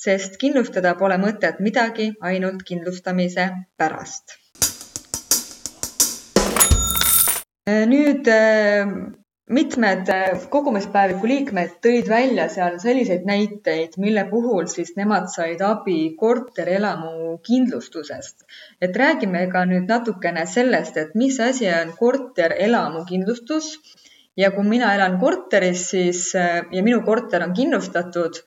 sest 0.04 0.36
kindlustada 0.42 0.92
pole 1.00 1.16
mõtet 1.22 1.62
midagi 1.64 2.10
ainult 2.20 2.62
kindlustamise 2.68 3.48
pärast. 3.80 4.36
nüüd 7.88 8.28
mitmed 9.50 10.08
äh, 10.08 10.44
kogumispäeviku 10.50 11.26
liikmed 11.26 11.74
tõid 11.82 12.08
välja 12.08 12.46
seal 12.52 12.78
selliseid 12.82 13.24
näiteid, 13.26 13.96
mille 13.98 14.24
puhul 14.30 14.68
siis 14.70 14.94
nemad 14.96 15.26
said 15.34 15.60
abi 15.66 16.14
korterelamu 16.18 17.38
kindlustusest. 17.46 18.46
et 18.80 18.96
räägime 18.96 19.48
ka 19.50 19.64
nüüd 19.66 19.90
natukene 19.90 20.46
sellest, 20.46 20.96
et 20.96 21.14
mis 21.14 21.40
asi 21.40 21.66
on 21.68 21.92
korterelamu 21.98 23.04
kindlustus 23.08 23.74
ja 24.36 24.50
kui 24.50 24.64
mina 24.64 24.94
elan 24.94 25.18
korteris, 25.18 25.88
siis 25.90 26.34
äh, 26.34 26.62
ja 26.70 26.82
minu 26.82 27.02
korter 27.02 27.42
on 27.42 27.52
kindlustatud, 27.52 28.44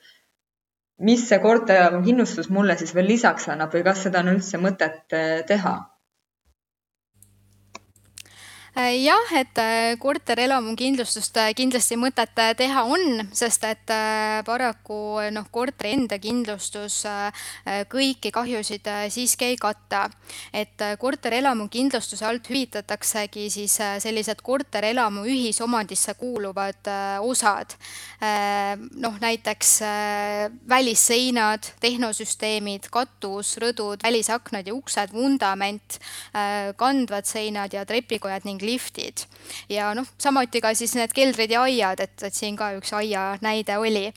mis 1.00 1.28
see 1.28 1.40
korterelamu 1.40 2.06
kindlustus 2.06 2.50
mulle 2.50 2.78
siis 2.78 2.96
veel 2.96 3.12
lisaks 3.12 3.50
annab 3.52 3.76
või 3.76 3.84
kas 3.84 4.08
seda 4.08 4.24
on 4.24 4.32
üldse 4.38 4.64
mõtet 4.64 5.12
äh, 5.12 5.44
teha 5.48 5.76
jah, 8.76 9.30
et 9.40 9.58
äh, 9.58 9.96
korterelamu 9.96 10.74
kindlustust 10.76 11.38
äh, 11.40 11.54
kindlasti 11.56 11.96
mõtet 11.96 12.34
teha 12.60 12.82
on, 12.84 13.22
sest 13.32 13.64
et 13.64 13.94
paraku 14.46 14.98
noh, 15.32 15.46
korteri 15.52 15.94
enda 15.96 16.18
kindlustus 16.20 17.04
kõiki 17.92 18.32
kahjusid 18.36 18.88
siiski 19.14 19.52
ei 19.54 19.58
kata. 19.58 20.10
et 20.54 20.82
korterelamu 21.00 21.70
kindlustuse 21.72 22.26
alt 22.26 22.50
hüvitataksegi 22.50 23.48
siis 23.50 23.78
sellised 24.04 24.42
korterelamu 24.44 25.24
ühisomandisse 25.24 26.14
kuuluvad 26.20 26.90
osad. 27.22 27.78
noh, 28.96 29.20
näiteks 29.22 29.72
välisseinad, 30.68 31.72
tehnosüsteemid, 31.80 32.90
katus, 32.92 33.56
rõdud, 33.62 34.04
välisaknad 34.04 34.68
ja 34.68 34.74
uksed, 34.76 35.14
vundament, 35.14 36.00
kandvad 36.76 37.26
seinad 37.30 37.74
ja 37.74 37.86
trepikojad 37.86 38.46
ning 38.46 38.65
liftid. 38.66 39.26
ja 39.70 39.94
noh, 39.98 40.08
samuti 40.18 40.62
ka 40.62 40.74
siis 40.74 40.96
need 40.98 41.14
keldrid 41.16 41.52
ja 41.52 41.66
aiad, 41.66 42.00
et, 42.00 42.16
et 42.24 42.34
siin 42.34 42.58
ka 42.58 42.74
üks 42.80 42.94
aia 42.94 43.36
näide 43.42 43.78
oli. 43.78 44.08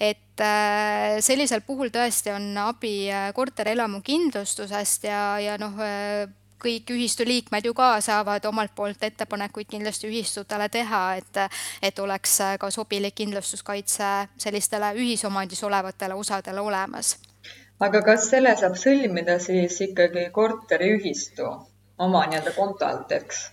et 0.00 0.40
äh, 0.44 1.18
sellisel 1.20 1.64
puhul 1.66 1.92
tõesti 1.94 2.34
on 2.34 2.50
abi 2.68 3.10
äh, 3.10 3.30
korterelamu 3.34 4.02
kindlustusest 4.04 5.08
ja, 5.10 5.22
ja 5.42 5.56
noh 5.58 5.80
äh,, 5.82 6.28
kõik 6.62 6.90
ühistu 6.90 7.24
liikmed 7.26 7.64
ju 7.64 7.74
ka 7.74 8.00
saavad 8.02 8.44
omalt 8.50 8.74
poolt 8.74 9.02
ettepanekuid 9.06 9.68
kindlasti 9.70 10.08
ühistutele 10.10 10.68
teha, 10.68 11.02
et, 11.20 11.40
et 11.82 11.98
oleks 12.02 12.38
ka 12.58 12.70
sobilik 12.74 13.14
kindlustuskaitse 13.14 14.10
sellistele 14.36 14.92
ühisomandis 14.98 15.62
olevatele 15.64 16.14
osadele 16.14 16.60
olemas. 16.60 17.16
aga 17.80 18.02
kas 18.02 18.28
selle 18.30 18.56
saab 18.58 18.74
sõlmida 18.74 19.38
siis 19.38 19.80
ikkagi 19.86 20.30
korteriühistu 20.34 21.46
oma 21.98 22.26
nii-öelda 22.26 22.54
konto 22.56 22.86
alt, 22.86 23.12
eks? 23.12 23.44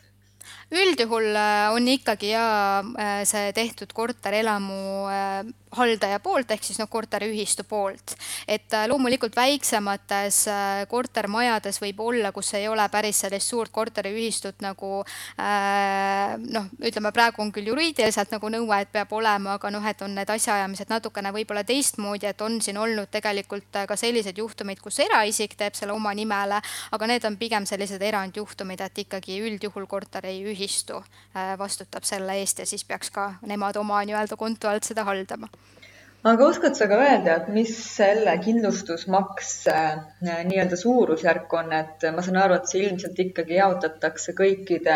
Üldjuhul 0.74 1.36
äh, 1.36 1.74
on 1.74 1.88
ikkagi 1.88 2.32
ja 2.34 2.80
äh, 2.82 3.22
see 3.28 3.54
tehtud 3.54 3.94
korterelamu 3.94 5.06
äh, 5.12 5.46
haldaja 5.76 6.22
poolt 6.24 6.52
ehk 6.56 6.64
siis 6.64 6.80
noh, 6.80 6.88
korteriühistu 6.90 7.66
poolt. 7.68 8.16
et 8.48 8.72
loomulikult 8.88 9.36
väiksemates 9.36 10.38
kortermajades 10.88 11.82
võib 11.84 12.00
olla, 12.00 12.32
kus 12.32 12.54
ei 12.56 12.70
ole 12.72 12.86
päris 12.90 13.20
sellist 13.26 13.52
suurt 13.52 13.74
korteriühistut 13.76 14.64
nagu 14.64 15.02
noh, 16.56 16.70
ütleme 16.80 17.12
praegu 17.12 17.44
on 17.44 17.52
küll 17.52 17.68
juriidiliselt 17.68 18.32
nagu 18.32 18.54
nõue, 18.54 18.78
et 18.80 18.94
peab 18.94 19.12
olema, 19.20 19.58
aga 19.60 19.74
noh, 19.76 19.84
et 19.84 20.00
on 20.06 20.16
need 20.16 20.32
asjaajamised 20.32 20.94
natukene 20.96 21.34
võib-olla 21.36 21.66
teistmoodi, 21.68 22.32
et 22.32 22.46
on 22.46 22.56
siin 22.64 22.80
olnud 22.80 23.12
tegelikult 23.12 23.82
ka 23.84 24.00
selliseid 24.00 24.40
juhtumeid, 24.40 24.80
kus 24.80 25.02
eraisik 25.04 25.58
teeb 25.60 25.76
selle 25.76 25.92
oma 25.92 26.16
nimele, 26.16 26.62
aga 26.96 27.12
need 27.12 27.28
on 27.28 27.36
pigem 27.36 27.68
sellised 27.68 28.00
erandjuhtumid, 28.00 28.80
et 28.80 29.04
ikkagi 29.04 29.42
üldjuhul 29.44 29.92
korteriühistu 29.92 30.55
vastutab 31.60 32.04
selle 32.08 32.40
eest 32.42 32.60
ja 32.60 32.66
siis 32.66 32.84
peaks 32.88 33.12
ka 33.12 33.34
nemad 33.46 33.78
oma 33.78 34.02
nii-öelda 34.08 34.38
konto 34.40 34.70
alt 34.72 34.88
seda 34.88 35.04
haldama. 35.08 35.50
Aga 36.26 36.46
oskad 36.50 36.74
sa 36.74 36.88
ka 36.90 36.98
öelda, 36.98 37.36
et 37.36 37.50
mis 37.54 37.72
selle 37.86 38.32
kindlustusmaks 38.42 39.50
äh, 39.70 40.00
nii-öelda 40.50 40.80
suurusjärk 40.82 41.54
on, 41.54 41.70
et 41.78 42.06
ma 42.16 42.24
saan 42.26 42.40
aru, 42.42 42.58
et 42.58 42.72
see 42.72 42.82
ilmselt 42.88 43.20
ikkagi 43.22 43.60
jaotatakse 43.60 44.34
kõikide 44.40 44.96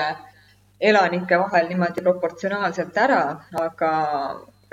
elanike 0.89 1.37
vahel 1.37 1.69
niimoodi 1.69 2.01
proportsionaalselt 2.01 2.97
ära, 2.97 3.21
aga 3.61 3.91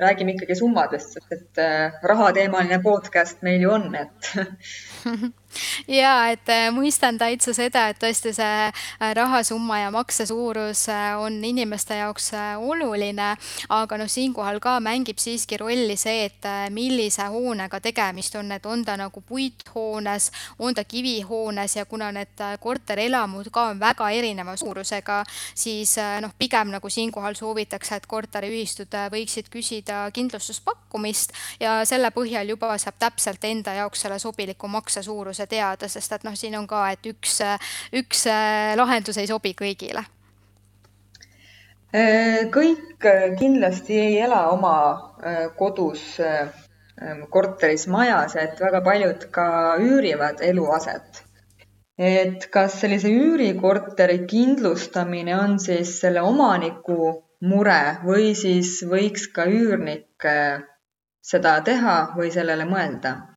räägime 0.01 0.33
ikkagi 0.33 0.57
summadest, 0.57 1.18
sest 1.18 1.37
et 1.37 1.61
äh, 1.61 2.01
rahateemaline 2.03 2.81
podcast 2.85 3.44
meil 3.44 3.61
ju 3.61 3.77
on, 3.77 3.90
et 3.94 4.33
ja 5.88 6.31
et 6.33 6.49
äh, 6.49 6.69
mõistan 6.75 7.19
täitsa 7.19 7.55
seda, 7.57 7.88
et 7.90 7.99
tõesti 8.03 8.33
see 8.37 8.66
äh, 8.69 9.12
rahasumma 9.16 9.81
ja 9.81 9.90
makse 9.95 10.27
suurus 10.27 10.87
on 11.21 11.38
inimeste 11.45 11.99
jaoks 12.01 12.31
oluline, 12.59 13.29
aga 13.73 13.99
noh, 13.99 14.11
siinkohal 14.11 14.61
ka 14.62 14.77
mängib 14.85 15.19
siiski 15.23 15.59
rolli 15.61 15.97
see, 16.01 16.27
et 16.29 16.49
millise 16.75 17.27
hoonega 17.33 17.81
tegemist 17.81 18.37
on, 18.38 18.53
et 18.53 18.66
on 18.66 18.85
ta 18.85 18.97
nagu 18.99 19.21
puithoones, 19.21 20.31
on 20.59 20.75
ta 20.75 20.85
kivihoones 20.85 21.77
ja 21.77 21.87
kuna 21.87 22.11
need 22.14 22.45
korterelamud 22.61 23.51
ka 23.53 23.69
on 23.73 23.81
väga 23.81 24.11
erineva 24.14 24.57
suurusega, 24.57 25.23
siis 25.55 25.97
noh, 26.23 26.35
pigem 26.38 26.73
nagu 26.75 26.90
siinkohal 26.90 27.37
soovitakse, 27.38 27.97
et 27.97 28.07
korteriühistud 28.11 28.95
võiksid 29.12 29.51
küsida 29.53 30.05
kindlustuspakkumist 30.14 31.35
ja 31.61 31.79
selle 31.88 32.11
põhjal 32.14 32.55
juba 32.55 32.75
saab 32.81 32.99
täpselt 33.01 33.45
enda 33.49 33.75
jaoks 33.81 34.05
selle 34.05 34.19
sobiliku 34.23 34.69
makse 34.71 35.03
suuruse 35.03 35.46
teada, 35.51 35.89
sest 35.89 36.13
et 36.13 36.27
noh, 36.27 36.37
siin 36.37 36.57
on 36.59 36.67
ka, 36.71 36.83
et 36.95 37.09
üks, 37.11 37.41
üks 37.97 38.27
äh, 38.31 38.75
lahendus 38.79 39.19
ei 39.23 39.29
sobi 39.31 39.55
kõigile 39.59 40.05
äh, 41.95 42.47
kõik 42.55 43.07
kindlasti 43.39 44.01
ei 44.01 44.19
ela 44.25 44.47
oma 44.53 44.79
äh, 45.23 45.47
kodus, 45.59 46.17
korteris, 47.31 47.83
majas, 47.93 48.39
et 48.41 48.61
väga 48.61 48.81
paljud 48.81 49.27
ka 49.31 49.77
üürivad 49.85 50.41
eluaset. 50.41 51.23
et 51.99 52.47
kas 52.53 52.81
sellise 52.81 53.09
üürikorteri 53.09 54.27
kindlustamine 54.29 55.37
on 55.37 55.59
siis 55.61 55.95
selle 56.01 56.21
omaniku 56.21 57.27
mure 57.41 57.99
või 58.05 58.35
siis 58.35 58.81
võiks 58.89 59.27
ka 59.33 59.45
üürnik 59.51 60.25
äh, 60.25 60.63
seda 61.21 61.61
teha 61.61 61.97
või 62.17 62.31
sellele 62.33 62.65
mõelda? 62.65 63.36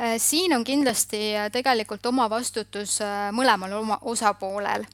Äh, 0.00 0.16
siin 0.18 0.54
on 0.56 0.64
kindlasti 0.64 1.36
äh, 1.36 1.50
tegelikult 1.52 2.06
oma 2.06 2.30
vastutus 2.30 2.98
mõlemal 3.36 3.72
oma 3.82 3.98
osapoolel 4.00 4.86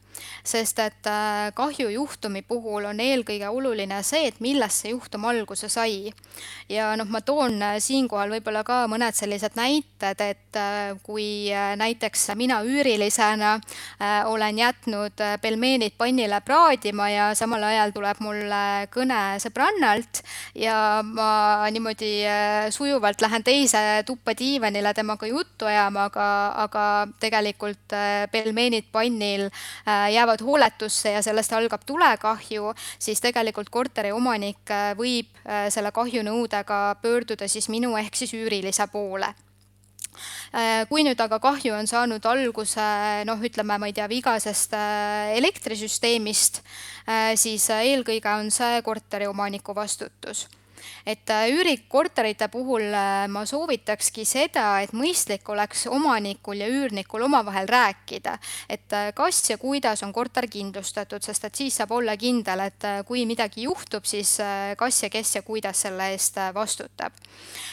sest 0.46 0.78
et 0.78 1.08
äh, 1.10 1.50
kahjujuhtumi 1.54 2.42
puhul 2.46 2.86
on 2.90 3.00
eelkõige 3.02 3.48
oluline 3.50 3.98
see, 4.06 4.28
et 4.30 4.40
millest 4.44 4.84
see 4.84 4.92
juhtum 4.92 5.26
alguse 5.28 5.68
sai. 5.72 6.12
ja 6.68 6.92
noh, 6.98 7.08
ma 7.10 7.20
toon 7.20 7.60
äh, 7.62 7.76
siinkohal 7.82 8.30
võib-olla 8.36 8.62
ka 8.66 8.84
mõned 8.90 9.16
sellised 9.16 9.56
näited, 9.58 10.20
et 10.20 10.60
äh, 10.60 10.94
kui 11.02 11.50
näiteks 11.76 12.28
mina 12.36 12.60
üürilisena 12.64 13.56
olen 14.30 14.58
jätnud 14.58 15.20
pelmeenid 15.42 15.94
pannile 15.98 16.40
praadima 16.44 17.08
ja 17.10 17.26
samal 17.38 17.62
ajal 17.64 17.92
tuleb 17.94 18.20
mulle 18.24 18.62
kõne 18.92 19.20
sõbrannalt 19.42 20.22
ja 20.58 21.02
ma 21.06 21.66
niimoodi 21.72 22.10
sujuvalt 22.74 23.22
lähen 23.24 23.44
teise 23.46 24.02
tuppa 24.06 24.34
diivanile 24.38 24.92
temaga 24.94 25.28
juttu 25.30 25.68
ajama, 25.70 26.06
aga, 26.10 26.28
aga 26.66 26.84
tegelikult 27.22 27.96
pelmeenid 28.32 28.90
pannil 28.92 29.48
jäävad 30.12 30.42
hooletusse 30.44 31.12
ja 31.12 31.22
sellest 31.22 31.52
algab 31.52 31.84
tulekahju, 31.86 32.72
siis 32.98 33.20
tegelikult 33.20 33.70
korteriomanik 33.70 34.70
äh, 34.70 34.92
võib 34.98 35.30
äh, 35.44 35.66
selle 35.72 35.92
kahjunõudega 35.92 36.96
pöörduda 37.02 37.48
siis 37.48 37.68
minu 37.72 37.96
ehk 37.96 38.16
siis 38.16 38.34
üürilise 38.36 38.88
poole. 38.92 39.32
Äh, 40.56 40.84
kui 40.88 41.04
nüüd 41.04 41.20
aga 41.20 41.38
kahju 41.42 41.74
on 41.76 41.88
saanud 41.90 42.24
alguse 42.26 42.84
noh, 43.28 43.42
ütleme, 43.42 43.78
ma 43.78 43.90
ei 43.90 43.96
tea, 43.96 44.08
vigasest 44.08 44.76
elektrisüsteemist, 45.36 46.62
siis 47.38 47.68
eelkõige 47.70 48.32
on 48.40 48.48
see 48.50 48.80
korteriomaniku 48.82 49.74
vastutus 49.76 50.46
et 51.06 51.30
äh, 51.30 51.50
üürikorterite 51.54 52.48
puhul 52.50 52.82
äh, 52.82 53.28
ma 53.30 53.44
soovitakski 53.46 54.24
seda, 54.26 54.80
et 54.82 54.90
mõistlik 54.96 55.46
oleks 55.52 55.86
omanikul 55.86 56.58
ja 56.64 56.66
üürnikul 56.66 57.22
omavahel 57.28 57.68
rääkida, 57.70 58.34
et 58.68 58.92
äh, 58.92 59.12
kas 59.14 59.38
ja 59.50 59.58
kuidas 59.62 60.02
on 60.02 60.12
korter 60.12 60.48
kindlustatud, 60.50 61.22
sest 61.22 61.46
et 61.46 61.62
siis 61.62 61.78
saab 61.78 61.94
olla 61.94 62.16
kindel, 62.18 62.64
et 62.66 62.88
kui 63.06 63.22
midagi 63.26 63.68
juhtub, 63.68 64.04
siis 64.06 64.36
kas 64.78 64.98
ja 65.04 65.10
kes 65.12 65.36
ja 65.36 65.42
kuidas 65.46 65.84
selle 65.86 66.10
eest 66.14 66.40
vastutab. 66.54 67.12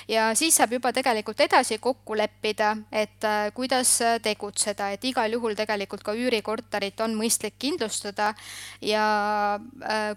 ja 0.08 0.30
siis 0.36 0.56
saab 0.56 0.74
juba 0.74 0.92
tegelikult 0.94 1.40
edasi 1.42 1.78
kokku 1.82 2.18
leppida, 2.18 2.76
et 2.92 3.26
kuidas 3.54 3.96
tegutseda, 4.22 4.92
et 4.94 5.04
igal 5.06 5.32
juhul 5.34 5.56
tegelikult 5.56 6.04
ka 6.04 6.14
üürikorterit 6.14 7.02
on 7.02 7.16
mõistlik 7.18 7.56
kindlustada. 7.60 8.34
Ja 8.82 9.60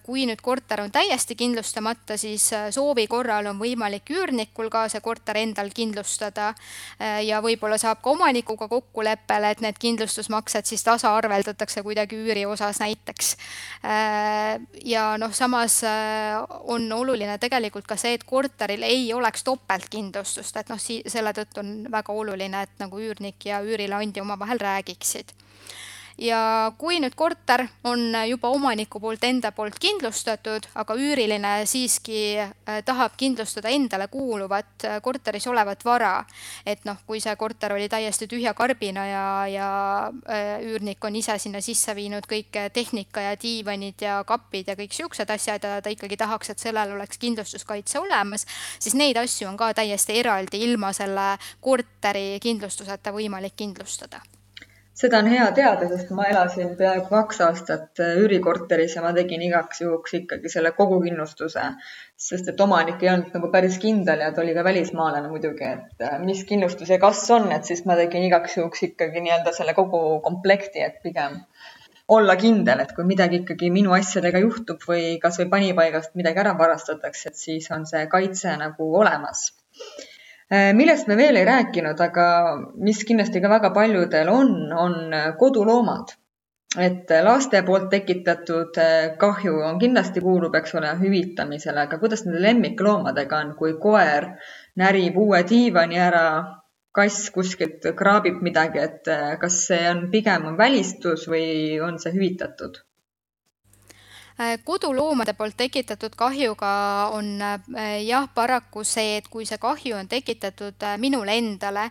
kui 0.03 0.27
nüüd 0.27 0.43
korter 0.43 0.83
on 0.83 0.93
täiesti 0.93 1.37
kindlustamata, 1.39 2.17
siis 2.21 2.51
soovi 2.75 3.06
korral 3.11 3.47
on 3.51 3.59
võimalik 3.61 4.11
üürnikul 4.13 4.71
ka 4.73 4.87
see 4.93 5.03
korter 5.05 5.39
endal 5.41 5.71
kindlustada 5.75 6.49
äh, 6.53 7.23
ja 7.27 7.41
võib-olla 7.45 7.79
saab 7.81 8.03
ka 8.05 8.13
omanikuga 8.13 8.69
kokkuleppele, 8.71 9.53
et 9.55 9.63
need 9.65 9.81
kindlustusmaksed 9.83 10.69
siis 10.69 10.85
tasaarveldatakse 10.87 11.83
kuidagi 11.87 12.19
üüri 12.19 12.47
osas 12.47 12.81
näiteks. 12.83 13.33
Äh, 13.85 14.61
ja 14.85 15.09
noh, 15.21 15.35
samas 15.37 15.83
äh, 15.87 16.37
on 16.67 16.91
oluline 16.93 17.39
tegelikult 17.43 17.89
ka 17.89 17.99
see, 18.01 18.17
et 18.17 18.27
korteril 18.27 18.85
ei 18.87 19.09
oleks 19.15 19.45
topeltkindlustust, 19.47 20.61
et 20.61 20.71
noh, 20.73 20.81
selle 20.81 21.35
tõttu 21.37 21.63
on 21.63 21.75
väga 21.93 22.15
oluline, 22.15 22.63
et 22.67 22.79
nagu 22.83 23.01
üürnik 23.01 23.49
ja 23.49 23.63
üürileandja 23.65 24.25
omavahel 24.25 24.61
räägiksid 24.63 25.35
ja 26.19 26.73
kui 26.79 26.99
nüüd 27.01 27.15
korter 27.17 27.67
on 27.85 28.15
juba 28.29 28.49
omaniku 28.55 29.01
poolt 29.01 29.25
enda 29.29 29.51
poolt 29.53 29.79
kindlustatud, 29.81 30.69
aga 30.75 30.97
üüriline 30.97 31.53
siiski 31.69 32.21
äh, 32.41 32.81
tahab 32.85 33.17
kindlustada 33.21 33.69
endale 33.73 34.09
kuuluvat 34.13 34.85
äh, 34.85 34.99
korteris 35.05 35.47
olevat 35.47 35.85
vara, 35.85 36.25
et 36.67 36.85
noh, 36.89 36.99
kui 37.07 37.21
see 37.21 37.35
korter 37.37 37.77
oli 37.77 37.89
täiesti 37.93 38.29
tühja 38.31 38.55
karbina 38.57 39.07
ja, 39.07 39.27
ja 39.53 39.71
äh, 40.31 40.55
üürnik 40.65 41.05
on 41.05 41.17
ise 41.17 41.37
sinna 41.43 41.61
sisse 41.65 41.95
viinud 41.97 42.29
kõik 42.29 42.57
tehnika 42.73 43.29
ja 43.29 43.35
diivanid 43.41 44.07
ja 44.07 44.23
kapid 44.27 44.73
ja 44.73 44.79
kõik 44.79 44.95
niisugused 44.97 45.31
asjad 45.31 45.65
ja 45.67 45.81
ta 45.85 45.93
ikkagi 45.93 46.17
tahaks, 46.17 46.51
et 46.55 46.63
sellel 46.63 46.97
oleks 46.97 47.21
kindlustuskaitse 47.21 48.01
olemas, 48.01 48.47
siis 48.79 48.97
neid 48.97 49.21
asju 49.21 49.51
on 49.51 49.61
ka 49.61 49.73
täiesti 49.77 50.17
eraldi 50.23 50.63
ilma 50.65 50.93
selle 50.97 51.35
korteri 51.61 52.41
kindlustuseta 52.41 53.13
võimalik 53.13 53.57
kindlustada 53.57 54.23
seda 54.97 55.19
on 55.21 55.29
hea 55.29 55.47
teada, 55.57 55.89
sest 55.91 56.11
ma 56.17 56.25
elasin 56.31 56.73
peaaegu 56.79 57.11
kaks 57.11 57.41
aastat 57.47 58.01
äh, 58.03 58.15
üürikorteris 58.23 58.97
ja 58.97 59.05
ma 59.05 59.13
tegin 59.17 59.45
igaks 59.45 59.83
juhuks 59.83 60.17
ikkagi 60.21 60.53
selle 60.53 60.73
kogukindlustuse, 60.79 61.65
sest 62.29 62.49
et 62.53 62.63
omanik 62.67 63.05
ei 63.05 63.13
olnud 63.13 63.37
nagu 63.37 63.51
päris 63.53 63.77
kindel 63.83 64.25
ja 64.25 64.33
ta 64.33 64.45
oli 64.45 64.55
ka 64.57 64.65
välismaalane 64.65 65.29
muidugi, 65.33 65.69
et 65.77 66.07
äh, 66.09 66.17
mis 66.25 66.45
kindlustus 66.49 66.93
ja 66.95 67.01
kas 67.03 67.25
on, 67.37 67.51
et 67.53 67.69
siis 67.69 67.85
ma 67.89 67.99
tegin 68.01 68.25
igaks 68.31 68.57
juhuks 68.61 68.87
ikkagi 68.89 69.25
nii-öelda 69.27 69.53
selle 69.57 69.77
kogu 69.77 70.03
komplekti, 70.25 70.85
et 70.89 71.03
pigem 71.05 71.43
olla 72.17 72.37
kindel, 72.41 72.81
et 72.81 72.93
kui 72.97 73.05
midagi 73.05 73.43
ikkagi 73.43 73.69
minu 73.75 73.93
asjadega 73.97 74.41
juhtub 74.47 74.85
või 74.89 75.17
kasvõi 75.23 75.51
panipaigast 75.53 76.17
midagi 76.17 76.41
ära 76.45 76.57
varastatakse, 76.59 77.33
et 77.33 77.41
siis 77.45 77.69
on 77.75 77.85
see 77.91 78.07
kaitse 78.13 78.57
nagu 78.63 78.93
olemas 79.03 79.51
millest 80.51 81.09
me 81.11 81.17
veel 81.19 81.37
ei 81.41 81.45
rääkinud, 81.45 82.01
aga 82.01 82.27
mis 82.87 83.01
kindlasti 83.09 83.41
ka 83.43 83.49
väga 83.51 83.73
paljudel 83.75 84.29
on, 84.31 84.53
on 84.73 84.95
koduloomad. 85.39 86.15
et 86.77 87.11
laste 87.25 87.63
poolt 87.65 87.87
tekitatud 87.91 88.79
äh, 88.83 89.17
kahju 89.19 89.55
on 89.65 89.79
kindlasti 89.81 90.21
kuulub, 90.21 90.55
eks 90.59 90.75
ole, 90.77 90.91
hüvitamisele, 91.01 91.87
aga 91.87 91.99
kuidas 91.99 92.27
nende 92.27 92.43
lemmikloomadega 92.43 93.39
on, 93.45 93.55
kui 93.57 93.73
koer 93.81 94.27
närib 94.77 95.17
uue 95.17 95.41
diivani 95.49 95.97
ära, 96.09 96.27
kass 96.93 97.31
kuskilt 97.33 97.89
kraabib 97.97 98.43
midagi, 98.45 98.83
et 98.85 99.09
äh, 99.09 99.39
kas 99.41 99.63
see 99.71 99.83
on 99.89 100.11
pigem 100.13 100.51
on 100.53 100.59
välistus 100.61 101.25
või 101.33 101.81
on 101.89 101.99
see 102.03 102.13
hüvitatud? 102.13 102.83
Äh, 104.41 104.59
koduloomade 104.65 105.33
poolt 105.33 105.57
tekitatud 105.57 106.13
kahjuga 106.13 106.71
on 107.17 107.41
äh, 107.41 108.03
jah, 108.05 108.27
paraku 108.35 108.83
see, 108.85 109.15
et 109.17 109.31
kui 109.33 109.47
see 109.49 109.57
kahju 109.57 109.95
on 109.97 110.11
tekitatud 110.13 110.85
äh, 110.85 110.99
minule 111.01 111.33
endale 111.41 111.87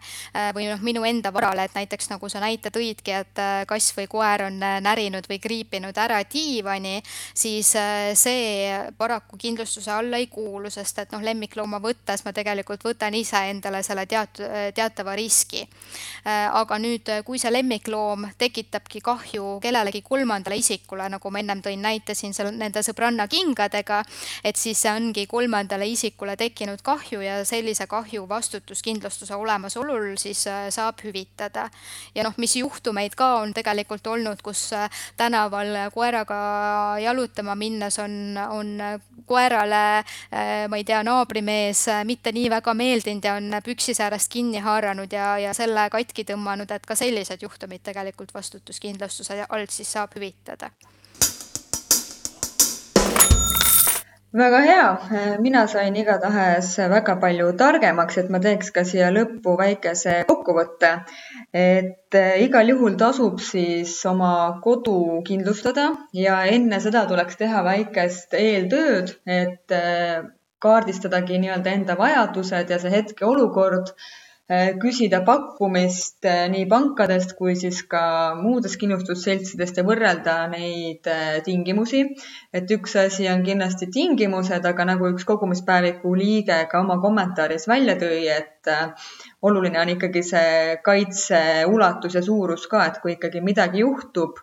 või 0.53 0.67
noh, 0.69 0.81
minu 0.85 1.01
enda 1.09 1.31
varale, 1.33 1.63
et 1.65 1.73
näiteks 1.73 2.11
nagu 2.11 2.29
sa 2.29 2.41
näite 2.43 2.69
tõidki, 2.73 3.15
et 3.17 3.39
kass 3.67 3.95
või 3.97 4.05
koer 4.11 4.43
on 4.45 4.59
närinud 4.59 5.25
või 5.29 5.39
kriipinud 5.41 5.97
ära 5.97 6.19
diivani, 6.29 6.99
siis 7.33 7.71
see 8.19 8.67
paraku 8.97 9.39
kindlustuse 9.41 9.91
alla 9.95 10.19
ei 10.21 10.27
kuulu, 10.29 10.69
sest 10.73 10.99
et 11.01 11.15
noh, 11.15 11.23
lemmiklooma 11.25 11.79
võttes 11.81 12.25
ma 12.27 12.33
tegelikult 12.35 12.83
võtan 12.85 13.15
ise 13.17 13.41
endale 13.49 13.81
selle 13.87 14.05
teat-, 14.11 14.43
teatava 14.75 15.15
riski. 15.15 15.63
aga 16.25 16.79
nüüd, 16.81 17.09
kui 17.25 17.39
see 17.39 17.53
lemmikloom 17.53 18.27
tekitabki 18.37 19.01
kahju 19.01 19.57
kellelegi 19.63 20.03
kolmandale 20.05 20.59
isikule, 20.59 21.07
nagu 21.09 21.31
ma 21.31 21.41
ennem 21.41 21.63
tõin 21.65 21.81
näite 21.81 22.13
siin 22.13 22.34
seal 22.35 22.51
nende 22.55 22.83
sõbranna 22.85 23.27
kingadega, 23.31 24.01
et 24.43 24.59
siis 24.59 24.81
see 24.81 24.91
ongi 24.91 25.25
kolmandale 25.29 25.87
isikule 25.89 26.35
tekkinud 26.39 26.81
kahju 26.85 27.21
ja 27.23 27.39
sellise 27.47 27.87
kahju 27.87 28.25
vastutuskindlustuse 28.29 29.35
olemasolul 29.35 30.15
siis 30.21 30.45
äh, 30.47 30.67
saab 30.73 31.01
hüvitada. 31.03 31.69
ja 32.15 32.23
noh, 32.23 32.33
mis 32.37 32.55
juhtumeid 32.55 33.15
ka 33.15 33.35
on 33.41 33.53
tegelikult 33.53 34.07
olnud, 34.07 34.41
kus 34.45 34.67
äh, 34.73 34.89
tänaval 35.17 35.91
koeraga 35.93 36.39
jalutama 37.01 37.55
minnes 37.55 37.99
on, 37.99 38.37
on 38.49 38.75
koerale, 39.25 39.83
äh, 39.97 40.67
ma 40.69 40.77
ei 40.77 40.83
tea, 40.83 41.03
naabrimees 41.03 41.85
mitte 42.03 42.31
nii 42.35 42.49
väga 42.49 42.73
meeldinud 42.73 43.25
ja 43.25 43.37
on 43.39 43.59
püksisäärest 43.63 44.31
kinni 44.31 44.63
haaranud 44.65 45.13
ja, 45.13 45.35
ja 45.39 45.53
selle 45.53 45.89
katki 45.91 46.25
tõmmanud, 46.27 46.71
et 46.71 46.85
ka 46.85 46.95
sellised 46.95 47.41
juhtumid 47.41 47.83
tegelikult 47.85 48.33
vastutuskindlustuse 48.33 49.45
alt 49.49 49.71
siis 49.71 49.91
saab 49.95 50.15
hüvitada 50.17 50.71
väga 54.35 54.59
hea, 54.65 54.87
mina 55.39 55.63
sain 55.71 55.95
igatahes 55.95 56.71
väga 56.91 57.15
palju 57.21 57.51
targemaks, 57.61 58.17
et 58.21 58.31
ma 58.33 58.41
teeks 58.43 58.71
ka 58.75 58.83
siia 58.87 59.11
lõppu 59.15 59.55
väikese 59.61 60.15
kokkuvõtte. 60.31 60.91
et 61.53 62.17
eh, 62.19 62.43
igal 62.43 62.69
juhul 62.73 62.97
tasub 62.99 63.39
siis 63.39 63.93
oma 64.05 64.59
kodu 64.63 65.21
kindlustada 65.27 65.87
ja 66.13 66.41
enne 66.57 66.79
seda 66.83 67.05
tuleks 67.07 67.39
teha 67.39 67.63
väikest 67.63 68.35
eeltööd, 68.41 69.15
et 69.25 69.71
eh, 69.71 70.27
kaardistadagi 70.59 71.39
nii-öelda 71.39 71.71
enda 71.79 71.95
vajadused 71.99 72.69
ja 72.69 72.79
see 72.81 72.91
hetkeolukord 72.91 73.93
Äh, 73.95 74.24
küsida 74.47 75.23
pakkumist 75.25 76.25
äh, 76.29 76.43
nii 76.53 76.67
pankadest 76.69 77.31
kui 77.37 77.55
siis 77.57 77.79
ka 77.89 78.35
muudest 78.37 78.77
kindlustusseltsidest 78.77 79.79
ja 79.79 79.83
võrrelda 79.87 80.35
neid 80.51 81.09
äh, 81.09 81.39
tingimusi. 81.45 82.03
et 82.53 82.69
üks 82.69 82.93
asi 83.01 83.25
on 83.31 83.41
kindlasti 83.43 83.89
tingimused, 83.89 84.65
aga 84.65 84.85
nagu 84.85 85.09
üks 85.09 85.25
kogumispäeviku 85.25 86.13
liige 86.13 86.59
ka 86.69 86.83
oma 86.83 86.99
kommentaaris 87.01 87.65
välja 87.67 87.97
tõi, 87.97 88.21
et 88.29 88.69
oluline 89.41 89.81
on 89.81 89.95
ikkagi 89.95 90.21
see 90.23 90.77
kaitse 90.85 91.41
ulatus 91.65 92.13
ja 92.13 92.21
suurus 92.21 92.67
ka, 92.69 92.85
et 92.85 93.01
kui 93.01 93.17
ikkagi 93.17 93.41
midagi 93.41 93.81
juhtub 93.81 94.37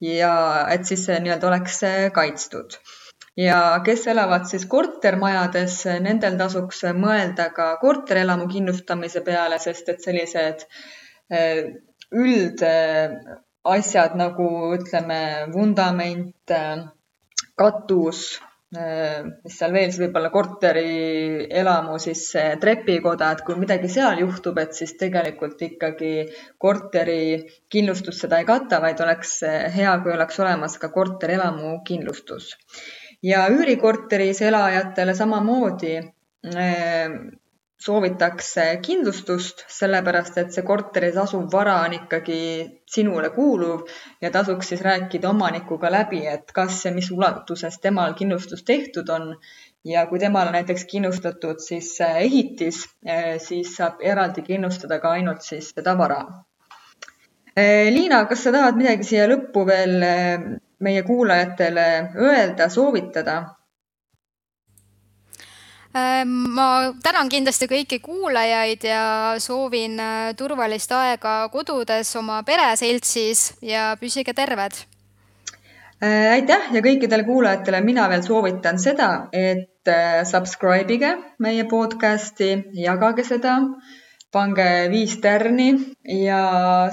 ja 0.00 0.64
et 0.72 0.88
siis 0.88 1.04
see 1.04 1.20
nii-öelda 1.20 1.52
oleks 1.52 1.80
kaitstud 2.16 2.80
ja 3.36 3.80
kes 3.84 4.06
elavad 4.12 4.46
siis 4.48 4.66
kortermajades, 4.68 5.82
nendel 6.04 6.36
tasuks 6.40 6.82
mõelda 6.98 7.48
ka 7.56 7.76
korterelamu 7.80 8.48
kindlustamise 8.50 9.22
peale, 9.24 9.58
sest 9.62 9.88
et 9.88 10.04
sellised 10.04 10.66
eh, 11.32 11.64
üldasjad 12.12 14.16
nagu 14.20 14.48
ütleme, 14.76 15.48
vundament, 15.54 16.50
eh, 16.52 16.84
katus, 17.56 18.36
eh, 18.76 19.24
mis 19.24 19.56
seal 19.56 19.72
veel 19.72 19.88
siis 19.88 20.04
võib-olla 20.04 20.28
korterielamu 20.34 21.96
siis 22.04 22.28
trepikoda, 22.60 23.32
et 23.32 23.44
kui 23.48 23.56
midagi 23.56 23.88
seal 23.88 24.20
juhtub, 24.20 24.60
et 24.60 24.76
siis 24.76 24.92
tegelikult 25.00 25.56
ikkagi 25.70 26.14
korteri 26.60 27.48
kindlustus 27.72 28.20
seda 28.26 28.42
ei 28.42 28.48
kata, 28.48 28.84
vaid 28.84 29.00
oleks 29.00 29.38
hea, 29.72 30.00
kui 30.04 30.12
oleks 30.12 30.36
olemas 30.44 30.76
ka 30.76 30.92
korterelamu 30.92 31.78
kindlustus 31.88 32.52
ja 33.22 33.46
üürikorteris 33.50 34.42
elajatele 34.42 35.14
samamoodi 35.14 35.94
eh, 35.96 37.14
soovitakse 37.82 38.64
kindlustust, 38.82 39.64
sellepärast 39.70 40.36
et 40.38 40.52
see 40.54 40.62
korteris 40.66 41.16
asuv 41.18 41.48
vara 41.50 41.80
on 41.86 41.96
ikkagi 41.96 42.38
sinule 42.86 43.32
kuuluv 43.34 43.88
ja 44.22 44.30
tasuks 44.30 44.70
siis 44.70 44.84
rääkida 44.86 45.30
omanikuga 45.30 45.90
läbi, 45.90 46.22
et 46.26 46.52
kas 46.54 46.84
ja 46.86 46.92
mis 46.94 47.10
ulatuses 47.10 47.80
temal 47.82 48.14
kindlustus 48.18 48.62
tehtud 48.62 49.08
on. 49.08 49.36
ja 49.84 50.04
kui 50.06 50.18
temal 50.22 50.46
on 50.46 50.54
näiteks 50.54 50.84
kindlustatud 50.86 51.58
siis 51.58 51.96
ehitis, 52.06 52.84
eh, 53.06 53.38
siis 53.42 53.74
saab 53.76 53.98
eraldi 54.00 54.44
kindlustada 54.46 55.00
ka 55.02 55.10
ainult 55.18 55.42
siis 55.42 55.72
seda 55.74 55.96
vara. 55.98 56.20
Liina, 57.96 58.22
kas 58.30 58.44
sa 58.46 58.52
tahad 58.54 58.78
midagi 58.78 59.04
siia 59.04 59.26
lõppu 59.28 59.66
veel 59.68 59.96
meie 60.82 61.02
kuulajatele 61.06 61.88
öelda, 62.18 62.68
soovitada? 62.68 63.42
Äh, 65.92 66.22
ma 66.24 66.94
tänan 67.04 67.28
kindlasti 67.28 67.66
kõiki 67.68 67.98
kuulajaid 68.00 68.84
ja 68.88 69.02
soovin 69.44 69.98
äh, 70.00 70.30
turvalist 70.36 70.92
aega 70.96 71.50
kodudes 71.52 72.14
oma 72.16 72.38
pereseltsis 72.48 73.50
ja 73.60 73.90
püsige 74.00 74.32
terved. 74.32 74.78
Äh, 76.00 76.30
aitäh 76.38 76.70
ja 76.72 76.80
kõikidele 76.80 77.26
kuulajatele 77.28 77.82
mina 77.84 78.06
veel 78.08 78.24
soovitan 78.24 78.80
seda, 78.80 79.10
et 79.36 79.68
subscribe 80.30 80.96
ige 80.96 81.10
meie 81.42 81.66
podcasti, 81.68 82.54
jagage 82.78 83.26
seda, 83.28 83.58
pange 84.32 84.88
viis 84.88 85.18
tärni 85.20 85.74
ja 86.24 86.40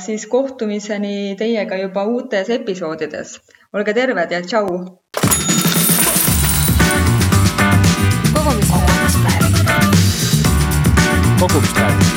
siis 0.04 0.28
kohtumiseni 0.28 1.38
teiega 1.40 1.80
juba 1.86 2.04
uutes 2.04 2.52
episoodides. 2.52 3.38
Olge 3.74 3.94
terved 3.94 4.32
ja 4.32 4.42
tšau. 4.42 4.68
kogumispäev. 8.34 9.54
kogumispäev 11.40 12.09